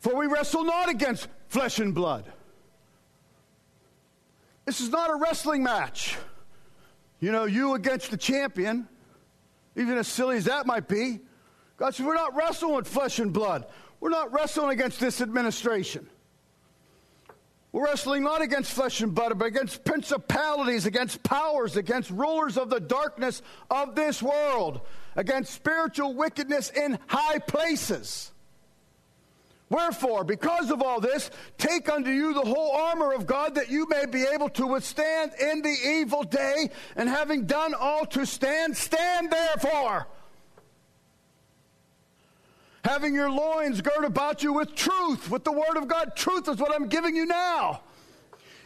For 0.00 0.14
we 0.16 0.26
wrestle 0.26 0.64
not 0.64 0.88
against 0.88 1.28
flesh 1.48 1.78
and 1.78 1.94
blood. 1.94 2.24
This 4.64 4.80
is 4.80 4.88
not 4.88 5.10
a 5.10 5.16
wrestling 5.16 5.62
match. 5.62 6.16
You 7.20 7.32
know, 7.32 7.44
you 7.44 7.74
against 7.74 8.10
the 8.10 8.16
champion, 8.16 8.88
even 9.76 9.98
as 9.98 10.08
silly 10.08 10.36
as 10.36 10.46
that 10.46 10.66
might 10.66 10.88
be. 10.88 11.20
God 11.76 11.94
says, 11.94 12.04
we're 12.04 12.14
not 12.14 12.34
wrestling 12.34 12.74
with 12.74 12.88
flesh 12.88 13.18
and 13.18 13.32
blood. 13.32 13.66
We're 14.00 14.10
not 14.10 14.32
wrestling 14.32 14.70
against 14.70 15.00
this 15.00 15.20
administration. 15.20 16.08
We're 17.72 17.84
wrestling 17.84 18.24
not 18.24 18.42
against 18.42 18.72
flesh 18.72 19.00
and 19.00 19.14
blood, 19.14 19.38
but 19.38 19.46
against 19.46 19.84
principalities, 19.84 20.86
against 20.86 21.22
powers, 21.22 21.76
against 21.76 22.10
rulers 22.10 22.56
of 22.56 22.70
the 22.70 22.80
darkness 22.80 23.42
of 23.70 23.94
this 23.94 24.22
world, 24.22 24.80
against 25.14 25.52
spiritual 25.52 26.14
wickedness 26.14 26.70
in 26.70 26.98
high 27.06 27.38
places. 27.38 28.32
Wherefore, 29.70 30.24
because 30.24 30.72
of 30.72 30.82
all 30.82 31.00
this, 31.00 31.30
take 31.56 31.88
unto 31.88 32.10
you 32.10 32.34
the 32.34 32.40
whole 32.40 32.72
armor 32.72 33.12
of 33.12 33.24
God 33.24 33.54
that 33.54 33.70
you 33.70 33.86
may 33.88 34.04
be 34.04 34.24
able 34.24 34.48
to 34.50 34.66
withstand 34.66 35.30
in 35.40 35.62
the 35.62 35.76
evil 35.86 36.24
day, 36.24 36.70
and 36.96 37.08
having 37.08 37.46
done 37.46 37.72
all 37.74 38.04
to 38.06 38.26
stand, 38.26 38.76
stand 38.76 39.30
therefore. 39.30 40.08
Having 42.84 43.14
your 43.14 43.30
loins 43.30 43.80
girt 43.80 44.04
about 44.04 44.42
you 44.42 44.52
with 44.54 44.74
truth, 44.74 45.30
with 45.30 45.44
the 45.44 45.52
word 45.52 45.76
of 45.76 45.86
God. 45.86 46.16
Truth 46.16 46.48
is 46.48 46.56
what 46.56 46.74
I'm 46.74 46.88
giving 46.88 47.14
you 47.14 47.26
now. 47.26 47.82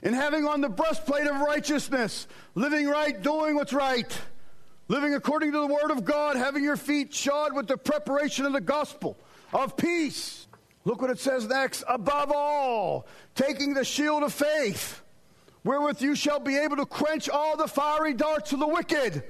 And 0.03 0.15
having 0.15 0.47
on 0.47 0.63
the 0.63 0.69
breastplate 0.71 1.27
of 1.27 1.39
righteousness, 1.41 2.27
living 2.55 2.87
right, 2.87 3.21
doing 3.21 3.57
what's 3.57 3.73
right, 3.75 4.19
living 4.89 5.15
according 5.15 5.53
to 5.53 5.61
the 5.61 5.67
word 5.67 5.91
of 5.91 6.05
God, 6.05 6.37
having 6.37 6.65
your 6.65 6.77
feet 6.77 7.13
shod 7.13 7.55
with 7.55 7.67
the 7.67 7.77
preparation 7.77 8.47
of 8.47 8.55
the 8.55 8.61
gospel 8.61 9.19
of 9.53 9.77
peace 9.77 10.44
Look 10.85 11.01
what 11.01 11.11
it 11.11 11.19
says 11.19 11.47
next. 11.49 11.83
Above 11.89 12.31
all, 12.35 13.07
taking 13.35 13.75
the 13.75 13.85
shield 13.85 14.23
of 14.23 14.33
faith, 14.33 15.03
wherewith 15.65 16.03
you 16.03 16.15
shall 16.15 16.41
be 16.41 16.57
able 16.59 16.77
to 16.77 16.87
quench 16.87 17.29
all 17.29 17.57
the 17.57 17.67
fiery 17.67 18.13
darts 18.13 18.53
of 18.53 18.61
the 18.61 18.69
wicked. 18.69 19.25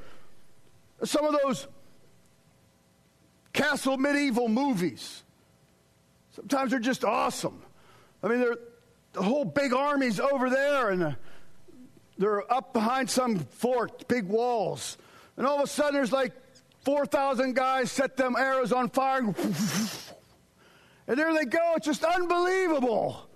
Some 1.04 1.24
of 1.24 1.36
those 1.42 1.68
castle 3.52 3.96
medieval 3.96 4.48
movies. 4.48 5.22
Sometimes 6.32 6.72
they're 6.72 6.80
just 6.80 7.04
awesome. 7.04 7.62
I 8.22 8.28
mean, 8.28 8.40
they're 8.40 8.58
the 9.12 9.22
whole 9.22 9.44
big 9.44 9.72
army's 9.72 10.18
over 10.18 10.50
there, 10.50 10.90
and 10.90 11.16
they're 12.18 12.52
up 12.52 12.72
behind 12.72 13.08
some 13.08 13.38
fort, 13.38 14.08
big 14.08 14.26
walls, 14.26 14.98
and 15.36 15.46
all 15.46 15.58
of 15.58 15.64
a 15.64 15.66
sudden 15.68 15.94
there's 15.94 16.12
like 16.12 16.32
four 16.84 17.06
thousand 17.06 17.54
guys 17.54 17.92
set 17.92 18.16
them 18.16 18.34
arrows 18.36 18.72
on 18.72 18.90
fire. 18.90 19.22
And 21.06 21.18
there 21.18 21.34
they 21.34 21.44
go. 21.44 21.74
It's 21.76 21.86
just 21.86 22.04
unbelievable. 22.04 23.28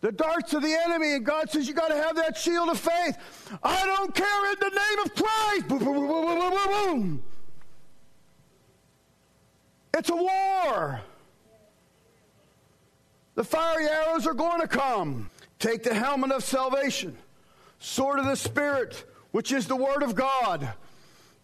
The 0.00 0.12
darts 0.12 0.52
of 0.52 0.62
the 0.62 0.74
enemy, 0.84 1.14
and 1.14 1.24
God 1.24 1.50
says 1.50 1.66
you 1.66 1.74
got 1.74 1.88
to 1.88 1.96
have 1.96 2.16
that 2.16 2.36
shield 2.36 2.68
of 2.68 2.78
faith. 2.78 3.16
I 3.62 3.86
don't 3.86 4.14
care 4.14 4.52
in 4.52 4.56
the 4.60 4.68
name 4.68 5.04
of 5.04 5.14
Christ. 5.14 5.68
Boom, 5.68 5.78
boom, 5.78 5.94
boom, 5.94 6.08
boom, 6.08 6.50
boom, 6.50 6.66
boom. 6.66 7.22
It's 9.96 10.10
a 10.10 10.16
war. 10.16 11.00
The 13.34 13.44
fiery 13.44 13.86
arrows 13.86 14.26
are 14.26 14.34
going 14.34 14.60
to 14.60 14.68
come. 14.68 15.30
Take 15.58 15.84
the 15.84 15.94
helmet 15.94 16.32
of 16.32 16.44
salvation, 16.44 17.16
sword 17.78 18.18
of 18.18 18.26
the 18.26 18.36
Spirit, 18.36 19.04
which 19.30 19.52
is 19.52 19.66
the 19.66 19.76
word 19.76 20.02
of 20.02 20.14
God 20.14 20.68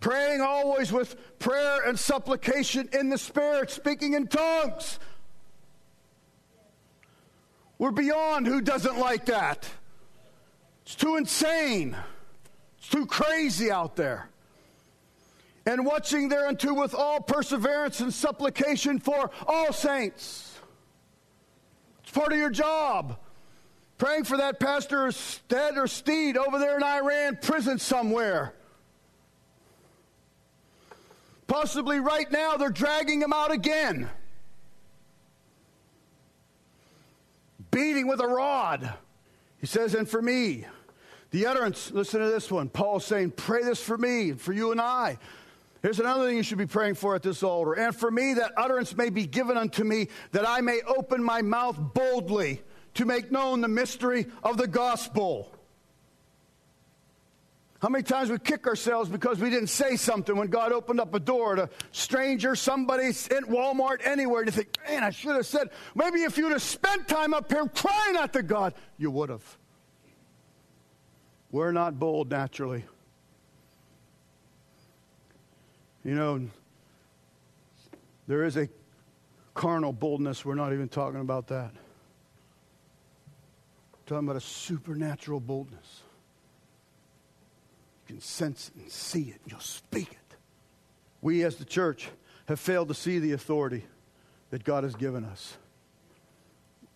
praying 0.01 0.41
always 0.41 0.91
with 0.91 1.39
prayer 1.39 1.87
and 1.87 1.99
supplication 1.99 2.89
in 2.93 3.11
the 3.11 3.19
Spirit, 3.19 3.71
speaking 3.71 4.15
in 4.15 4.27
tongues. 4.27 4.99
We're 7.79 7.91
beyond 7.93 8.47
who 8.47 8.61
doesn't 8.61 8.99
like 8.99 9.27
that. 9.27 9.69
It's 10.83 10.95
too 10.95 11.17
insane. 11.17 11.97
It's 12.79 12.89
too 12.89 13.07
crazy 13.07 13.71
out 13.71 13.97
there. 13.97 14.29
And 15.67 15.87
watching 15.87 16.29
thereunto 16.29 16.75
with 16.75 16.95
all 16.95 17.21
perseverance 17.21 18.01
and 18.01 18.13
supplication 18.13 18.99
for 18.99 19.31
all 19.47 19.73
saints. 19.73 20.59
It's 22.03 22.11
part 22.11 22.33
of 22.33 22.39
your 22.39 22.51
job. 22.51 23.19
Praying 23.99 24.25
for 24.25 24.39
that 24.39 24.59
pastor 24.59 25.13
Stead 25.13 25.77
or 25.77 25.87
Steed 25.87 26.37
over 26.37 26.59
there 26.59 26.77
in 26.77 26.83
Iran 26.83 27.39
prison 27.41 27.79
somewhere. 27.79 28.55
Possibly 31.51 31.99
right 31.99 32.31
now, 32.31 32.57
they're 32.57 32.71
dragging 32.71 33.21
him 33.21 33.33
out 33.33 33.51
again. 33.51 34.09
Beating 37.73 38.07
with 38.07 38.21
a 38.21 38.27
rod. 38.29 38.95
He 39.59 39.67
says, 39.67 39.97
and 39.97 40.09
for 40.09 40.23
me, 40.23 40.65
the 41.33 41.47
utterance, 41.47 41.91
listen 41.91 42.21
to 42.21 42.29
this 42.29 42.53
one. 42.53 42.69
Paul's 42.69 43.05
saying, 43.05 43.33
pray 43.33 43.65
this 43.65 43.83
for 43.83 43.99
me, 43.99 44.31
for 44.31 44.53
you 44.53 44.71
and 44.71 44.81
I. 44.81 45.19
Here's 45.83 45.99
another 45.99 46.29
thing 46.29 46.37
you 46.37 46.45
should 46.45 46.57
be 46.57 46.67
praying 46.67 46.95
for 46.95 47.17
at 47.17 47.23
this 47.25 47.43
altar. 47.43 47.73
And 47.73 47.97
for 47.97 48.13
me, 48.13 48.35
that 48.35 48.53
utterance 48.57 48.97
may 48.97 49.11
be 49.11 49.27
given 49.27 49.57
unto 49.57 49.83
me, 49.83 50.07
that 50.31 50.49
I 50.49 50.61
may 50.61 50.83
open 50.87 51.21
my 51.21 51.43
mouth 51.43 51.77
boldly 51.95 52.63
to 52.95 53.05
make 53.05 53.33
known 53.33 53.61
the 53.61 53.67
mystery 53.67 54.27
of 54.45 54.57
the 54.57 54.69
gospel 54.69 55.51
how 57.81 57.89
many 57.89 58.03
times 58.03 58.31
we 58.31 58.39
kick 58.39 58.67
ourselves 58.67 59.09
because 59.09 59.39
we 59.39 59.49
didn't 59.49 59.69
say 59.69 59.97
something 59.97 60.37
when 60.37 60.49
God 60.49 60.71
opened 60.71 61.01
up 61.01 61.15
a 61.15 61.21
door 61.21 61.55
to 61.55 61.71
stranger, 61.93 62.55
somebody 62.55 63.07
in 63.07 63.13
Walmart, 63.47 64.01
anywhere, 64.05 64.45
you 64.45 64.51
think, 64.51 64.77
man, 64.87 65.03
I 65.03 65.09
should 65.09 65.35
have 65.35 65.47
said. 65.47 65.71
Maybe 65.95 66.21
if 66.21 66.37
you'd 66.37 66.53
have 66.53 66.61
spent 66.61 67.09
time 67.09 67.33
up 67.33 67.51
here 67.51 67.67
crying 67.67 68.17
out 68.17 68.35
to 68.35 68.43
God, 68.43 68.75
you 68.99 69.11
would 69.11 69.31
have. 69.31 69.57
We're 71.51 71.73
not 71.73 71.99
bold 71.99 72.31
naturally. 72.31 72.85
You 76.05 76.15
know, 76.15 76.49
there 78.27 78.45
is 78.45 78.59
a 78.59 78.69
carnal 79.55 79.95
boldness. 79.95 80.45
We're 80.45 80.55
not 80.55 80.75
even 80.75 80.89
talking 80.89 81.21
about 81.21 81.47
that. 81.49 81.71
We're 83.93 84.07
talking 84.07 84.29
about 84.29 84.37
a 84.37 84.41
supernatural 84.41 85.41
boldness 85.41 86.03
can 88.11 88.21
sense 88.21 88.73
it 88.75 88.83
and 88.83 88.91
see 88.91 89.23
it. 89.23 89.41
You'll 89.47 89.61
speak 89.61 90.11
it. 90.11 90.37
We 91.21 91.45
as 91.45 91.57
the 91.57 91.65
church 91.65 92.09
have 92.47 92.59
failed 92.59 92.89
to 92.89 92.95
see 92.95 93.21
the 93.21 93.33
authority 93.33 93.85
that 94.51 94.65
God 94.65 94.83
has 94.83 94.97
given 94.97 95.25
us. 95.25 95.57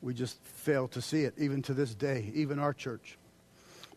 We 0.03 0.13
just 0.13 0.43
fail 0.43 0.89
to 0.89 1.01
see 1.01 1.23
it, 1.23 1.35
even 1.39 1.63
to 1.63 1.75
this 1.75 1.95
day, 1.95 2.33
even 2.35 2.59
our 2.59 2.73
church. 2.73 3.17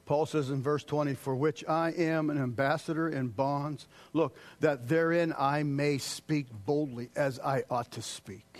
Paul 0.06 0.27
says 0.27 0.51
in 0.51 0.62
verse 0.62 0.84
20, 0.84 1.15
For 1.15 1.36
which 1.36 1.65
I 1.67 1.89
am 1.89 2.30
an 2.30 2.38
ambassador 2.38 3.10
in 3.10 3.30
bonds. 3.30 3.88
Look, 4.13 4.38
that 4.60 4.88
therein 4.88 5.34
I 5.36 5.63
may 5.63 5.97
speak 5.97 6.45
boldly 6.65 7.10
as 7.15 7.39
I 7.39 7.63
ought 7.71 7.91
to 7.93 8.01
speak. 8.03 8.60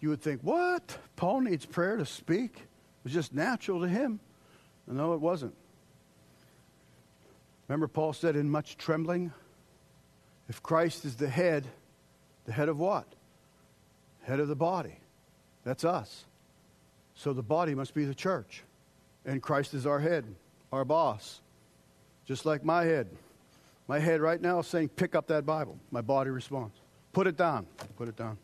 You 0.00 0.10
would 0.10 0.20
think, 0.20 0.42
What? 0.42 0.98
Paul 1.16 1.40
needs 1.40 1.64
prayer 1.64 1.96
to 1.96 2.04
speak? 2.04 2.56
It 2.56 3.04
was 3.04 3.14
just 3.14 3.32
natural 3.32 3.80
to 3.80 3.88
him. 3.88 4.20
No, 4.86 5.14
it 5.14 5.20
wasn't. 5.20 5.54
Remember, 7.72 7.88
Paul 7.88 8.12
said, 8.12 8.36
in 8.36 8.50
much 8.50 8.76
trembling, 8.76 9.32
if 10.46 10.62
Christ 10.62 11.06
is 11.06 11.16
the 11.16 11.26
head, 11.26 11.66
the 12.44 12.52
head 12.52 12.68
of 12.68 12.78
what? 12.78 13.06
head 14.24 14.40
of 14.40 14.48
the 14.48 14.54
body. 14.54 14.98
That's 15.64 15.82
us. 15.82 16.26
So 17.14 17.32
the 17.32 17.42
body 17.42 17.74
must 17.74 17.94
be 17.94 18.04
the 18.04 18.14
church. 18.14 18.62
And 19.24 19.42
Christ 19.42 19.72
is 19.72 19.86
our 19.86 20.00
head, 20.00 20.26
our 20.70 20.84
boss. 20.84 21.40
Just 22.26 22.44
like 22.44 22.62
my 22.62 22.84
head. 22.84 23.08
My 23.88 23.98
head 23.98 24.20
right 24.20 24.42
now 24.42 24.58
is 24.58 24.66
saying, 24.66 24.90
pick 24.90 25.14
up 25.14 25.26
that 25.28 25.46
Bible. 25.46 25.78
My 25.90 26.02
body 26.02 26.28
responds. 26.28 26.76
Put 27.14 27.26
it 27.26 27.38
down. 27.38 27.66
Put 27.96 28.06
it 28.06 28.16
down. 28.16 28.36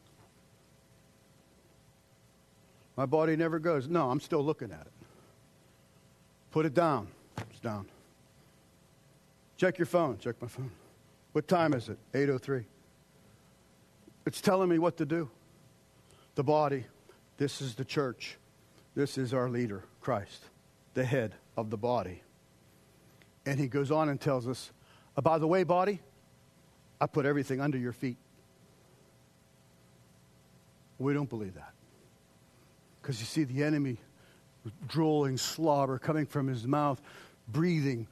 My 2.97 3.05
body 3.05 3.37
never 3.37 3.59
goes, 3.59 3.88
no, 3.88 4.11
I'm 4.11 4.21
still 4.21 4.43
looking 4.43 4.73
at 4.73 4.87
it. 4.87 4.93
Put 6.51 6.64
it 6.64 6.73
down. 6.73 7.09
It's 7.51 7.61
down. 7.61 7.88
Check 9.59 9.77
your 9.77 9.87
phone. 9.87 10.16
Check 10.18 10.40
my 10.40 10.49
phone. 10.49 10.71
What 11.33 11.47
time 11.47 11.75
is 11.75 11.88
it? 11.88 11.99
803. 12.14 12.64
It's 14.25 14.40
telling 14.40 14.68
me 14.68 14.79
what 14.79 14.97
to 14.99 15.05
do. 15.05 15.29
The 16.37 16.44
body, 16.44 16.85
this 17.37 17.61
is 17.61 17.75
the 17.75 17.85
church. 17.85 18.38
This 18.94 19.18
is 19.18 19.35
our 19.35 19.51
leader, 19.51 19.83
Christ, 20.01 20.44
the 20.94 21.05
head 21.05 21.35
of 21.57 21.71
the 21.71 21.77
body. 21.77 22.23
And 23.47 23.59
he 23.59 23.66
goes 23.66 23.90
on 23.90 24.09
and 24.09 24.21
tells 24.21 24.47
us, 24.47 24.71
oh, 25.16 25.23
by 25.23 25.38
the 25.38 25.47
way, 25.47 25.64
body, 25.64 26.01
I 27.01 27.07
put 27.07 27.27
everything 27.27 27.61
under 27.61 27.79
your 27.79 27.92
feet. 27.92 28.16
We 30.99 31.14
don't 31.14 31.29
believe 31.29 31.55
that. 31.55 31.73
Because 33.03 33.18
you 33.21 33.27
see 33.27 33.44
the 33.44 33.64
enemy 33.64 33.99
drooling 34.87 35.37
slobber 35.37 35.99
coming 35.99 36.27
from 36.27 36.47
his 36.47 36.66
mouth, 36.66 37.01
breathing, 37.49 38.07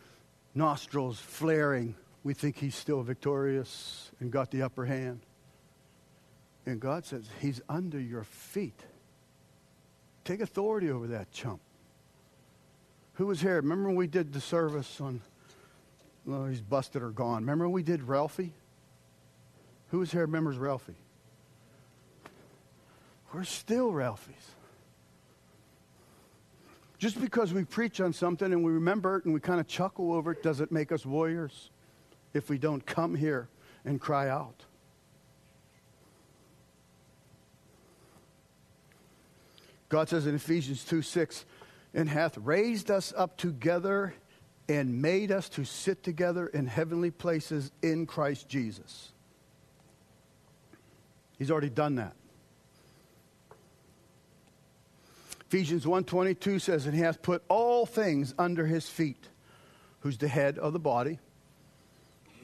nostrils 0.57 1.19
flaring. 1.19 1.95
We 2.25 2.35
think 2.35 2.57
he's 2.57 2.75
still 2.75 3.03
victorious 3.03 4.11
and 4.19 4.33
got 4.33 4.51
the 4.51 4.63
upper 4.63 4.87
hand. 4.87 5.21
And 6.65 6.81
God 6.81 7.05
says, 7.05 7.29
He's 7.41 7.61
under 7.69 8.01
your 8.01 8.25
feet. 8.25 8.81
Take 10.25 10.41
authority 10.41 10.91
over 10.91 11.07
that 11.09 11.31
chump. 11.31 11.61
Who 13.15 13.27
was 13.27 13.41
here? 13.41 13.57
Remember 13.57 13.89
when 13.89 13.97
we 13.97 14.09
did 14.09 14.33
the 14.33 14.41
service 14.41 15.01
on, 15.01 15.21
well, 16.25 16.47
he's 16.47 16.61
busted 16.61 17.03
or 17.03 17.11
gone. 17.11 17.43
Remember 17.43 17.67
when 17.67 17.73
we 17.73 17.85
did 17.85 18.03
Ralphie? 18.03 18.53
Who 19.91 20.01
was 20.01 20.11
here 20.11 20.23
remembers 20.23 20.59
Ralphie? 20.59 20.97
We're 23.33 23.45
still 23.45 23.93
Ralphies. 23.93 24.56
Just 26.99 27.21
because 27.21 27.53
we 27.53 27.65
preach 27.65 28.01
on 28.01 28.13
something 28.13 28.53
and 28.53 28.65
we 28.65 28.73
remember 28.73 29.17
it 29.17 29.25
and 29.25 29.35
we 29.35 29.41
kind 29.41 29.61
of 29.61 29.67
chuckle 29.67 30.13
over 30.13 30.33
it, 30.33 30.43
does 30.43 30.61
it 30.61 30.73
make 30.73 30.93
us 30.93 31.05
warriors 31.05 31.71
if 32.33 32.49
we 32.49 32.57
don't 32.57 32.85
come 32.85 33.15
here 33.15 33.49
and 33.85 34.01
cry 34.01 34.29
out? 34.29 34.65
God 39.89 40.09
says 40.09 40.27
in 40.27 40.35
Ephesians 40.35 40.85
2 40.85 41.03
6, 41.03 41.45
and 41.95 42.09
hath 42.09 42.37
raised 42.39 42.91
us 42.91 43.13
up 43.17 43.37
together 43.37 44.15
and 44.69 45.01
made 45.01 45.31
us 45.31 45.49
to 45.51 45.65
sit 45.65 46.03
together 46.03 46.49
in 46.49 46.67
heavenly 46.67 47.11
places 47.11 47.71
in 47.83 48.05
Christ 48.05 48.49
Jesus. 48.49 49.13
He's 51.39 51.51
already 51.51 51.71
done 51.71 51.97
that. 51.97 52.15
Ephesians 55.49 55.87
1:22 55.87 56.59
says, 56.59 56.87
"And 56.87 56.95
he 56.95 57.03
hath 57.03 57.23
put 57.23 57.45
all 57.49 57.87
things 57.87 58.35
under 58.39 58.67
his 58.67 58.89
feet, 58.89 59.29
who's 60.01 60.19
the 60.19 60.29
head 60.29 60.59
of 60.59 60.73
the 60.73 60.79
body, 60.79 61.21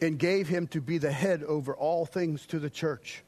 and 0.00 0.18
gave 0.18 0.48
him 0.48 0.66
to 0.68 0.80
be 0.80 0.98
the 0.98 1.12
head 1.12 1.42
over 1.42 1.74
all 1.74 2.06
things 2.06 2.46
to 2.46 2.58
the 2.58 2.70
church, 2.70 3.24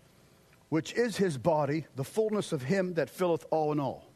which 0.69 0.93
is 0.95 1.17
his 1.17 1.39
body, 1.39 1.87
the 1.97 2.05
fullness 2.05 2.53
of 2.53 2.63
him 2.63 2.95
that 2.95 3.11
filleth 3.11 3.45
all 3.51 3.73
in 3.73 3.81
all." 3.81 4.07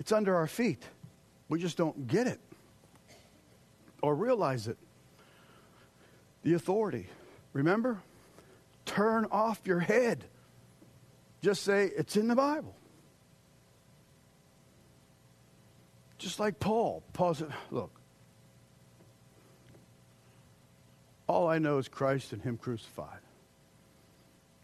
It's 0.00 0.10
under 0.10 0.34
our 0.34 0.48
feet. 0.48 0.82
We 1.48 1.60
just 1.60 1.76
don't 1.76 2.08
get 2.08 2.26
it 2.26 2.40
or 4.02 4.16
realize 4.16 4.66
it. 4.66 4.78
The 6.42 6.54
authority. 6.54 7.08
Remember? 7.52 8.02
Turn 8.84 9.26
off 9.26 9.60
your 9.64 9.78
head. 9.78 10.24
Just 11.40 11.62
say, 11.62 11.86
it's 11.96 12.16
in 12.16 12.26
the 12.26 12.34
Bible. 12.34 12.74
Just 16.22 16.38
like 16.38 16.60
Paul. 16.60 17.02
Paul 17.12 17.34
said, 17.34 17.48
look, 17.72 17.90
all 21.26 21.48
I 21.48 21.58
know 21.58 21.78
is 21.78 21.88
Christ 21.88 22.32
and 22.32 22.40
Him 22.40 22.56
crucified. 22.56 23.18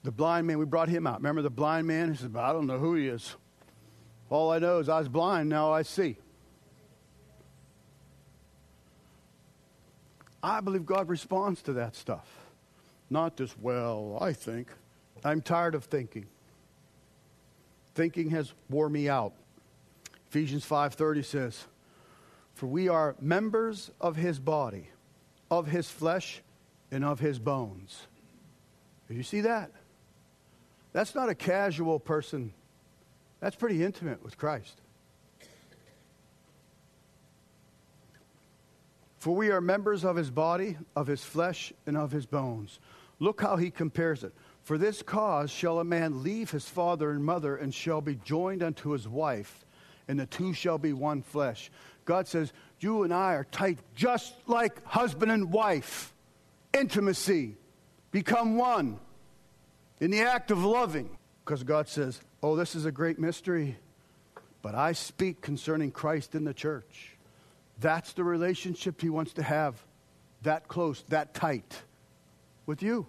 The 0.04 0.12
blind 0.12 0.46
man, 0.46 0.58
we 0.58 0.64
brought 0.64 0.88
him 0.88 1.04
out. 1.06 1.16
Remember 1.16 1.42
the 1.42 1.50
blind 1.50 1.88
man? 1.88 2.12
He 2.12 2.16
said, 2.16 2.36
I 2.36 2.52
don't 2.52 2.68
know 2.68 2.78
who 2.78 2.94
he 2.94 3.08
is. 3.08 3.34
All 4.30 4.52
I 4.52 4.60
know 4.60 4.78
is 4.78 4.88
I 4.88 5.00
was 5.00 5.08
blind, 5.08 5.48
now 5.48 5.72
I 5.72 5.82
see. 5.82 6.16
I 10.40 10.60
believe 10.60 10.86
God 10.86 11.08
responds 11.08 11.60
to 11.62 11.72
that 11.74 11.96
stuff. 11.96 12.28
Not 13.10 13.36
just, 13.36 13.58
well, 13.58 14.16
I 14.20 14.32
think. 14.32 14.68
I'm 15.24 15.42
tired 15.42 15.74
of 15.74 15.84
thinking. 15.84 16.26
Thinking 17.96 18.30
has 18.30 18.54
wore 18.70 18.88
me 18.88 19.08
out. 19.08 19.32
Ephesians 20.28 20.64
5:30 20.64 21.22
says, 21.22 21.66
"For 22.54 22.66
we 22.66 22.88
are 22.88 23.16
members 23.20 23.90
of 24.00 24.16
his 24.16 24.38
body, 24.38 24.90
of 25.50 25.68
his 25.68 25.90
flesh, 25.90 26.42
and 26.90 27.04
of 27.04 27.20
his 27.20 27.38
bones." 27.38 28.06
Do 29.08 29.14
you 29.14 29.22
see 29.22 29.40
that? 29.40 29.72
That's 30.92 31.14
not 31.14 31.28
a 31.30 31.34
casual 31.34 31.98
person. 31.98 32.52
That's 33.40 33.56
pretty 33.56 33.82
intimate 33.82 34.22
with 34.22 34.36
Christ. 34.36 34.80
For 39.18 39.34
we 39.34 39.50
are 39.50 39.60
members 39.60 40.04
of 40.04 40.16
his 40.16 40.30
body, 40.30 40.76
of 40.94 41.06
his 41.06 41.24
flesh, 41.24 41.72
and 41.86 41.96
of 41.96 42.12
his 42.12 42.26
bones. 42.26 42.78
Look 43.18 43.40
how 43.40 43.56
he 43.56 43.70
compares 43.70 44.22
it. 44.22 44.32
For 44.62 44.76
this 44.76 45.02
cause 45.02 45.50
shall 45.50 45.80
a 45.80 45.84
man 45.84 46.22
leave 46.22 46.50
his 46.50 46.68
father 46.68 47.10
and 47.10 47.24
mother 47.24 47.56
and 47.56 47.74
shall 47.74 48.00
be 48.00 48.16
joined 48.16 48.62
unto 48.62 48.90
his 48.90 49.08
wife, 49.08 49.64
and 50.08 50.18
the 50.18 50.26
two 50.26 50.54
shall 50.54 50.78
be 50.78 50.92
one 50.92 51.22
flesh. 51.22 51.70
God 52.04 52.26
says, 52.26 52.52
You 52.80 53.02
and 53.02 53.12
I 53.12 53.34
are 53.34 53.44
tight, 53.44 53.78
just 53.94 54.34
like 54.46 54.84
husband 54.86 55.30
and 55.30 55.52
wife. 55.52 56.12
Intimacy. 56.72 57.56
Become 58.10 58.56
one 58.56 58.98
in 60.00 60.10
the 60.10 60.22
act 60.22 60.50
of 60.50 60.64
loving. 60.64 61.10
Because 61.44 61.62
God 61.62 61.88
says, 61.88 62.20
Oh, 62.42 62.56
this 62.56 62.74
is 62.74 62.86
a 62.86 62.92
great 62.92 63.18
mystery, 63.18 63.76
but 64.62 64.74
I 64.74 64.92
speak 64.92 65.42
concerning 65.42 65.90
Christ 65.90 66.34
in 66.34 66.44
the 66.44 66.54
church. 66.54 67.16
That's 67.80 68.14
the 68.14 68.24
relationship 68.24 69.00
He 69.00 69.10
wants 69.10 69.34
to 69.34 69.42
have, 69.42 69.82
that 70.42 70.68
close, 70.68 71.04
that 71.08 71.34
tight 71.34 71.82
with 72.64 72.82
you. 72.82 73.06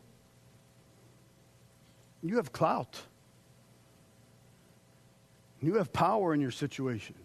You 2.21 2.35
have 2.35 2.51
clout. 2.51 3.01
You 5.61 5.75
have 5.75 5.91
power 5.91 6.33
in 6.33 6.39
your 6.39 6.51
situation, 6.51 7.15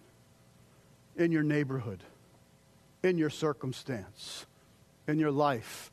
in 1.16 1.30
your 1.30 1.42
neighborhood, 1.42 2.02
in 3.02 3.16
your 3.16 3.30
circumstance, 3.30 4.46
in 5.06 5.18
your 5.18 5.30
life, 5.30 5.92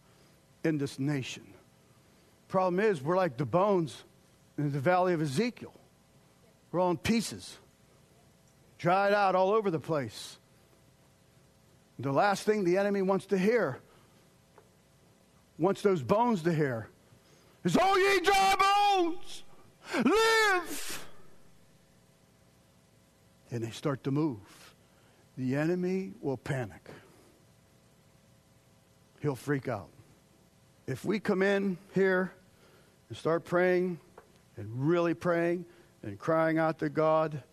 in 0.63 0.77
this 0.77 0.97
nation. 0.97 1.43
Problem 2.47 2.79
is, 2.79 3.01
we're 3.01 3.15
like 3.15 3.37
the 3.37 3.45
bones 3.45 4.03
in 4.57 4.71
the 4.71 4.79
valley 4.79 5.13
of 5.13 5.21
Ezekiel. 5.21 5.73
We're 6.71 6.79
all 6.79 6.91
in 6.91 6.97
pieces, 6.97 7.57
dried 8.77 9.13
out 9.13 9.35
all 9.35 9.51
over 9.51 9.69
the 9.69 9.79
place. 9.79 10.37
The 11.99 12.11
last 12.11 12.43
thing 12.43 12.63
the 12.63 12.77
enemy 12.77 13.03
wants 13.03 13.27
to 13.27 13.37
hear, 13.37 13.77
wants 15.59 15.83
those 15.83 16.01
bones 16.01 16.41
to 16.43 16.53
hear, 16.53 16.87
is, 17.63 17.77
Oh, 17.79 17.97
ye 17.97 18.19
dry 18.21 18.55
bones, 19.13 19.43
live! 20.03 21.05
And 23.51 23.61
they 23.61 23.69
start 23.69 24.03
to 24.05 24.11
move, 24.11 24.39
the 25.37 25.55
enemy 25.55 26.13
will 26.21 26.37
panic. 26.37 26.89
He'll 29.19 29.35
freak 29.35 29.67
out. 29.67 29.89
If 30.87 31.05
we 31.05 31.19
come 31.19 31.41
in 31.41 31.77
here 31.93 32.33
and 33.09 33.17
start 33.17 33.43
praying 33.43 33.99
and 34.57 34.67
really 34.73 35.13
praying 35.13 35.65
and 36.01 36.17
crying 36.17 36.57
out 36.57 36.79
to 36.79 36.89
God, 36.89 37.43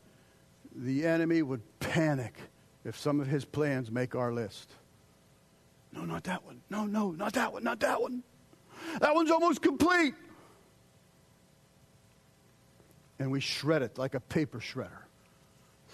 the 0.75 1.05
enemy 1.05 1.43
would 1.43 1.61
panic 1.81 2.35
if 2.85 2.97
some 2.97 3.21
of 3.21 3.27
his 3.27 3.45
plans 3.45 3.91
make 3.91 4.15
our 4.15 4.33
list. 4.33 4.71
No, 5.93 6.05
not 6.05 6.25
that 6.25 6.45
one. 6.45 6.61
No, 6.71 6.87
no, 6.87 7.11
not 7.11 7.33
that 7.35 7.53
one, 7.53 7.65
not 7.65 7.81
that 7.81 8.01
one. 8.01 8.23
That 9.01 9.15
one's 9.15 9.31
almost 9.31 9.61
complete. 9.61 10.15
And 13.19 13.31
we 13.31 13.41
shred 13.41 13.83
it 13.83 13.99
like 13.99 14.15
a 14.15 14.21
paper 14.21 14.61
shredder 14.61 15.08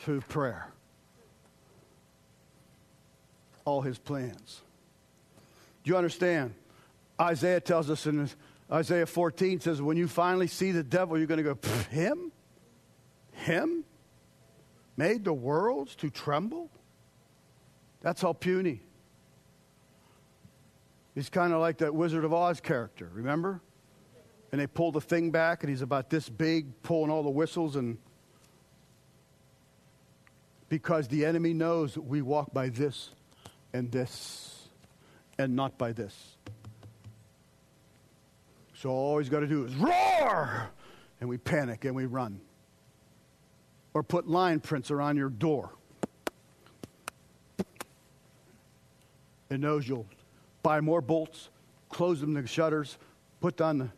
through 0.05 0.21
prayer. 0.21 0.69
All 3.65 3.81
his 3.81 3.99
plans. 3.99 4.61
Do 5.83 5.91
you 5.91 5.97
understand? 5.97 6.55
Isaiah 7.19 7.61
tells 7.61 7.89
us 7.89 8.07
in 8.07 8.29
Isaiah 8.71 9.07
14 9.07 9.61
says, 9.61 9.81
when 9.81 9.97
you 9.97 10.07
finally 10.07 10.47
see 10.47 10.73
the 10.73 10.83
devil, 10.83 11.17
you're 11.17 11.27
going 11.27 11.43
to 11.43 11.55
go, 11.55 11.59
Him? 11.91 12.33
Him? 13.33 13.85
Made 14.97 15.25
the 15.25 15.33
worlds 15.33 15.95
to 15.97 16.11
tremble? 16.11 16.71
That's 18.01 18.21
how 18.21 18.33
puny. 18.35 18.83
He's 21.15 21.31
kind 21.31 21.53
of 21.53 21.61
like 21.61 21.79
that 21.79 21.95
Wizard 21.95 22.25
of 22.25 22.35
Oz 22.35 22.61
character, 22.61 23.11
remember? 23.13 23.63
And 24.53 24.61
they 24.61 24.67
pull 24.67 24.93
the 24.93 25.01
thing 25.01 25.31
back, 25.31 25.63
and 25.63 25.71
he's 25.71 25.83
about 25.83 26.11
this 26.11 26.29
big, 26.29 26.83
pulling 26.83 27.11
all 27.11 27.23
the 27.23 27.31
whistles, 27.31 27.77
and 27.77 27.99
because 30.69 31.09
the 31.09 31.25
enemy 31.25 31.53
knows 31.53 31.95
that 31.95 32.03
we 32.03 32.23
walk 32.23 32.53
by 32.53 32.69
this 32.69 33.11
and 33.73 33.91
this 33.91 34.69
and 35.39 35.57
not 35.57 35.79
by 35.79 35.93
this. 35.93 36.37
So 38.75 38.91
all 38.91 39.19
he's 39.19 39.29
got 39.29 39.41
to 39.41 39.47
do 39.47 39.65
is 39.65 39.75
roar, 39.77 40.71
and 41.21 41.29
we 41.29 41.39
panic 41.39 41.85
and 41.85 41.95
we 41.95 42.07
run. 42.07 42.41
Or 43.95 44.03
put 44.03 44.29
line 44.29 44.61
prints 44.61 44.91
around 44.91 45.17
your 45.17 45.31
door. 45.31 45.71
It 49.51 49.61
knows 49.61 49.87
you'll 49.87 50.07
buy 50.62 50.81
more 50.81 51.01
bolts, 51.01 51.49
close 51.89 52.21
them 52.21 52.35
the 52.35 52.47
shutters, 52.47 52.99
put 53.41 53.57
down 53.57 53.79
the 53.79 53.89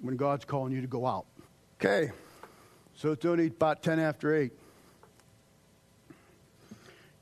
when 0.00 0.16
God's 0.16 0.44
calling 0.44 0.72
you 0.72 0.80
to 0.80 0.86
go 0.86 1.06
out. 1.06 1.26
Okay, 1.80 2.12
so 2.94 3.12
it's 3.12 3.24
only 3.24 3.46
about 3.46 3.82
10 3.82 3.98
after 3.98 4.34
8. 4.34 4.52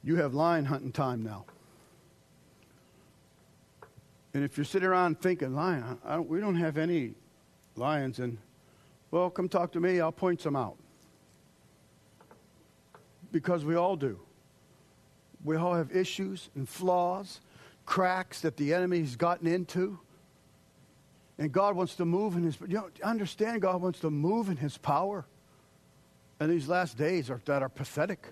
You 0.03 0.17
have 0.17 0.35
lion 0.35 0.65
hunting 0.65 0.93
time 0.93 1.23
now. 1.23 1.45
And 4.33 4.45
if 4.45 4.57
you're 4.57 4.65
sitting 4.65 4.89
around 4.89 5.21
thinking, 5.21 5.55
lion, 5.55 5.99
don't, 6.07 6.29
we 6.29 6.41
don't 6.41 6.57
have 6.57 6.79
any 6.79 7.15
lions, 7.77 8.21
and 8.21 8.39
well, 9.11 9.29
come 9.29 9.49
talk 9.49 9.73
to 9.73 9.81
me, 9.81 10.01
I'll 10.01 10.13
point 10.13 10.41
some 10.41 10.55
out. 10.55 10.77
Because 13.33 13.65
we 13.65 13.75
all 13.75 13.97
do. 13.97 14.21
We 15.45 15.57
all 15.57 15.75
have 15.75 15.95
issues 15.95 16.49
and 16.55 16.69
flaws, 16.69 17.41
cracks 17.87 18.41
that 18.43 18.57
the 18.57 18.73
enemy's 18.73 19.17
gotten 19.17 19.47
into. 19.47 19.99
And 21.39 21.51
God 21.51 21.75
wants 21.75 21.97
to 21.97 22.05
move 22.05 22.37
in 22.37 22.45
his 22.45 22.59
you 22.61 22.75
know, 22.75 22.91
understand 23.03 23.63
God 23.63 23.81
wants 23.81 24.01
to 24.01 24.11
move 24.11 24.49
in 24.49 24.57
his 24.57 24.77
power. 24.77 25.25
And 26.39 26.51
these 26.51 26.69
last 26.69 26.97
days 26.97 27.31
are 27.31 27.41
that 27.47 27.63
are 27.63 27.69
pathetic. 27.69 28.27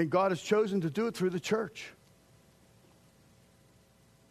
And 0.00 0.08
God 0.08 0.30
has 0.30 0.40
chosen 0.40 0.80
to 0.80 0.88
do 0.88 1.08
it 1.08 1.14
through 1.14 1.28
the 1.28 1.38
church. 1.38 1.92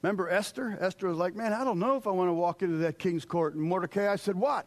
Remember 0.01 0.28
Esther? 0.28 0.76
Esther 0.82 1.09
was 1.09 1.17
like, 1.17 1.36
Man, 1.36 1.53
I 1.53 1.63
don't 1.63 1.78
know 1.78 1.95
if 1.95 2.07
I 2.07 2.09
want 2.09 2.28
to 2.28 2.34
walk 2.34 2.63
into 2.63 2.78
that 2.78 2.97
king's 2.97 3.24
court. 3.24 3.53
And 3.53 3.61
Mordecai 3.61 4.11
I 4.11 4.15
said, 4.15 4.36
What? 4.36 4.65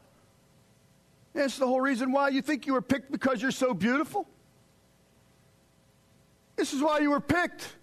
It's 1.34 1.58
the 1.58 1.66
whole 1.66 1.80
reason 1.80 2.12
why 2.12 2.28
you 2.28 2.40
think 2.40 2.68
you 2.68 2.74
were 2.74 2.82
picked 2.82 3.10
because 3.10 3.42
you're 3.42 3.50
so 3.50 3.74
beautiful. 3.74 4.28
This 6.54 6.72
is 6.72 6.80
why 6.80 7.00
you 7.00 7.10
were 7.10 7.20
picked. 7.20 7.74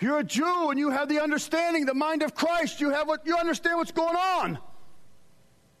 You're 0.00 0.18
a 0.18 0.24
Jew 0.24 0.70
and 0.70 0.78
you 0.78 0.90
have 0.90 1.08
the 1.08 1.22
understanding, 1.22 1.86
the 1.86 1.94
mind 1.94 2.24
of 2.24 2.34
Christ. 2.34 2.80
You 2.80 2.90
have 2.90 3.06
what 3.06 3.24
you 3.26 3.36
understand 3.36 3.76
what's 3.76 3.92
going 3.92 4.16
on. 4.16 4.58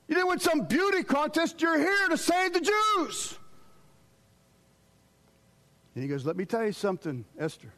You 0.06 0.14
didn't 0.14 0.28
win 0.28 0.38
some 0.38 0.66
beauty 0.66 1.02
contest. 1.02 1.60
You're 1.60 1.78
here 1.78 2.08
to 2.10 2.16
save 2.16 2.52
the 2.52 2.60
Jews. 2.60 3.39
And 5.94 6.02
he 6.02 6.08
goes, 6.08 6.24
Let 6.24 6.36
me 6.36 6.44
tell 6.44 6.64
you 6.64 6.72
something, 6.72 7.24
Esther. 7.38 7.72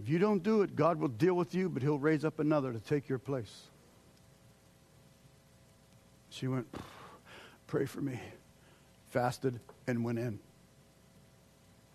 If 0.00 0.08
you 0.08 0.18
don't 0.18 0.42
do 0.42 0.62
it, 0.62 0.74
God 0.74 0.98
will 0.98 1.08
deal 1.08 1.34
with 1.34 1.54
you, 1.54 1.68
but 1.68 1.82
he'll 1.82 1.98
raise 1.98 2.24
up 2.24 2.38
another 2.38 2.72
to 2.72 2.80
take 2.80 3.08
your 3.08 3.18
place. 3.18 3.62
She 6.30 6.48
went, 6.48 6.66
Pray 7.66 7.86
for 7.86 8.00
me. 8.00 8.20
Fasted 9.10 9.60
and 9.86 10.04
went 10.04 10.18
in 10.18 10.38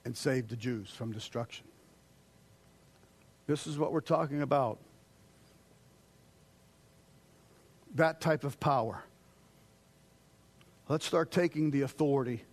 and 0.06 0.16
saved 0.16 0.50
the 0.50 0.56
Jews 0.56 0.90
from 0.90 1.12
destruction. 1.12 1.66
This 3.48 3.66
is 3.66 3.78
what 3.78 3.92
we're 3.92 4.02
talking 4.02 4.42
about. 4.42 4.78
That 7.96 8.22
type 8.22 8.44
of 8.44 8.60
power. 8.60 9.04
Let's 10.88 11.06
start 11.06 11.32
taking 11.32 11.72
the 11.72 11.82
authority 11.82 12.44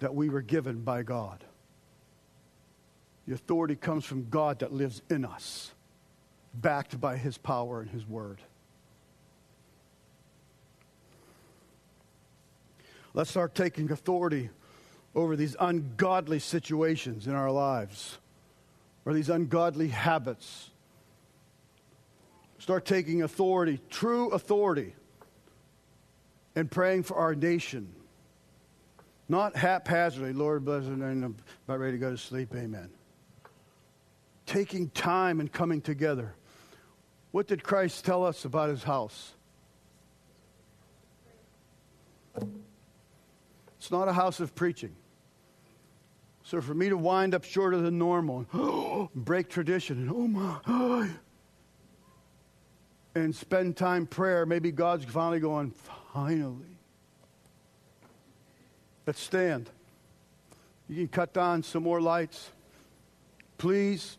that 0.00 0.14
we 0.14 0.28
were 0.28 0.42
given 0.42 0.80
by 0.80 1.02
God. 1.02 1.44
The 3.26 3.34
authority 3.34 3.74
comes 3.74 4.04
from 4.04 4.28
God 4.30 4.60
that 4.60 4.72
lives 4.72 5.02
in 5.10 5.24
us, 5.24 5.72
backed 6.54 7.00
by 7.00 7.16
his 7.16 7.36
power 7.36 7.80
and 7.80 7.90
his 7.90 8.06
word. 8.06 8.40
Let's 13.14 13.30
start 13.30 13.54
taking 13.54 13.90
authority 13.90 14.50
over 15.14 15.34
these 15.34 15.56
ungodly 15.58 16.38
situations 16.38 17.26
in 17.26 17.34
our 17.34 17.50
lives 17.50 18.18
or 19.04 19.14
these 19.14 19.30
ungodly 19.30 19.88
habits. 19.88 20.70
Start 22.58 22.84
taking 22.84 23.22
authority, 23.22 23.80
true 23.90 24.28
authority, 24.30 24.94
and 26.54 26.70
praying 26.70 27.04
for 27.04 27.16
our 27.16 27.34
nation. 27.34 27.92
Not 29.28 29.56
haphazardly, 29.56 30.32
Lord 30.32 30.64
bless 30.64 30.84
and 30.84 31.02
I'm 31.02 31.36
about 31.66 31.80
ready 31.80 31.92
to 31.92 31.98
go 31.98 32.10
to 32.10 32.18
sleep. 32.18 32.54
Amen 32.54 32.90
taking 34.46 34.88
time 34.90 35.40
and 35.40 35.52
coming 35.52 35.80
together. 35.80 36.34
What 37.32 37.48
did 37.48 37.62
Christ 37.62 38.04
tell 38.04 38.24
us 38.24 38.44
about 38.44 38.70
his 38.70 38.82
house? 38.84 39.34
It's 43.78 43.90
not 43.90 44.08
a 44.08 44.12
house 44.12 44.40
of 44.40 44.54
preaching. 44.54 44.94
So 46.44 46.60
for 46.60 46.74
me 46.74 46.88
to 46.88 46.96
wind 46.96 47.34
up 47.34 47.44
shorter 47.44 47.78
than 47.78 47.98
normal 47.98 48.46
and 48.52 49.08
break 49.14 49.48
tradition 49.48 49.98
and 49.98 50.10
oh 50.10 50.28
my, 50.28 51.08
and 53.16 53.34
spend 53.34 53.76
time 53.76 54.06
prayer, 54.06 54.46
maybe 54.46 54.70
God's 54.70 55.04
finally 55.04 55.40
going, 55.40 55.72
finally. 56.12 56.78
Let's 59.06 59.20
stand. 59.20 59.70
You 60.88 60.96
can 60.96 61.08
cut 61.08 61.32
down 61.32 61.62
some 61.62 61.82
more 61.82 62.00
lights. 62.00 62.50
Please 63.58 64.18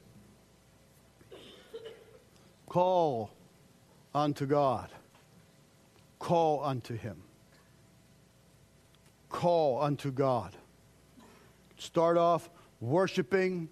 Call 2.68 3.32
unto 4.14 4.46
God. 4.46 4.90
Call 6.20 6.64
unto 6.64 6.96
Him. 6.96 7.24
Call 9.30 9.82
unto 9.82 10.12
God. 10.12 10.56
Start 11.78 12.18
off 12.18 12.50
worshiping, 12.80 13.70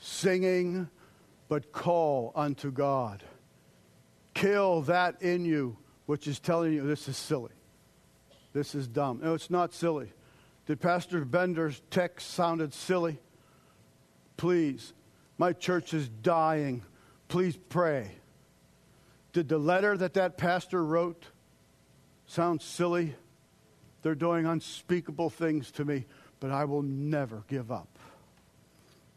singing, 0.00 0.88
but 1.48 1.72
call 1.72 2.32
unto 2.34 2.70
God. 2.70 3.22
Kill 4.34 4.82
that 4.82 5.20
in 5.22 5.44
you 5.44 5.76
which 6.06 6.26
is 6.26 6.40
telling 6.40 6.72
you 6.72 6.86
this 6.86 7.08
is 7.08 7.16
silly. 7.16 7.52
This 8.52 8.74
is 8.74 8.88
dumb. 8.88 9.20
No, 9.22 9.34
it's 9.34 9.50
not 9.50 9.72
silly. 9.72 10.12
Did 10.66 10.80
Pastor 10.80 11.24
Bender's 11.24 11.80
text 11.90 12.30
sounded 12.30 12.74
silly? 12.74 13.18
Please, 14.36 14.92
my 15.38 15.52
church 15.52 15.94
is 15.94 16.08
dying 16.08 16.82
please 17.32 17.56
pray. 17.70 18.10
Did 19.32 19.48
the 19.48 19.56
letter 19.56 19.96
that 19.96 20.12
that 20.12 20.36
pastor 20.36 20.84
wrote 20.84 21.24
sound 22.26 22.60
silly? 22.60 23.14
They're 24.02 24.14
doing 24.14 24.44
unspeakable 24.44 25.30
things 25.30 25.70
to 25.72 25.84
me, 25.86 26.04
but 26.40 26.50
I 26.50 26.66
will 26.66 26.82
never 26.82 27.42
give 27.48 27.72
up. 27.72 27.88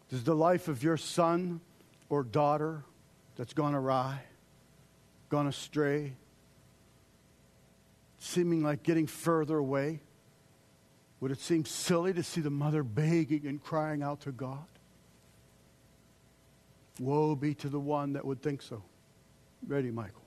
Does 0.09 0.23
the 0.23 0.33
life 0.33 0.69
of 0.69 0.81
your 0.81 0.95
son 0.95 1.59
or 2.07 2.23
daughter 2.23 2.85
that's 3.35 3.53
gone 3.53 3.75
awry, 3.75 4.21
gone 5.27 5.47
astray, 5.47 6.13
seeming 8.17 8.63
like 8.63 8.81
getting 8.81 9.07
further 9.07 9.57
away, 9.57 9.99
would 11.19 11.31
it 11.31 11.41
seem 11.41 11.65
silly 11.65 12.13
to 12.13 12.23
see 12.23 12.39
the 12.39 12.49
mother 12.49 12.81
begging 12.81 13.45
and 13.45 13.61
crying 13.61 14.01
out 14.01 14.21
to 14.21 14.31
God? 14.31 14.63
Woe 16.99 17.35
be 17.35 17.53
to 17.55 17.69
the 17.69 17.79
one 17.79 18.13
that 18.13 18.25
would 18.25 18.41
think 18.41 18.61
so. 18.61 18.83
Ready, 19.67 19.91
Michael. 19.91 20.24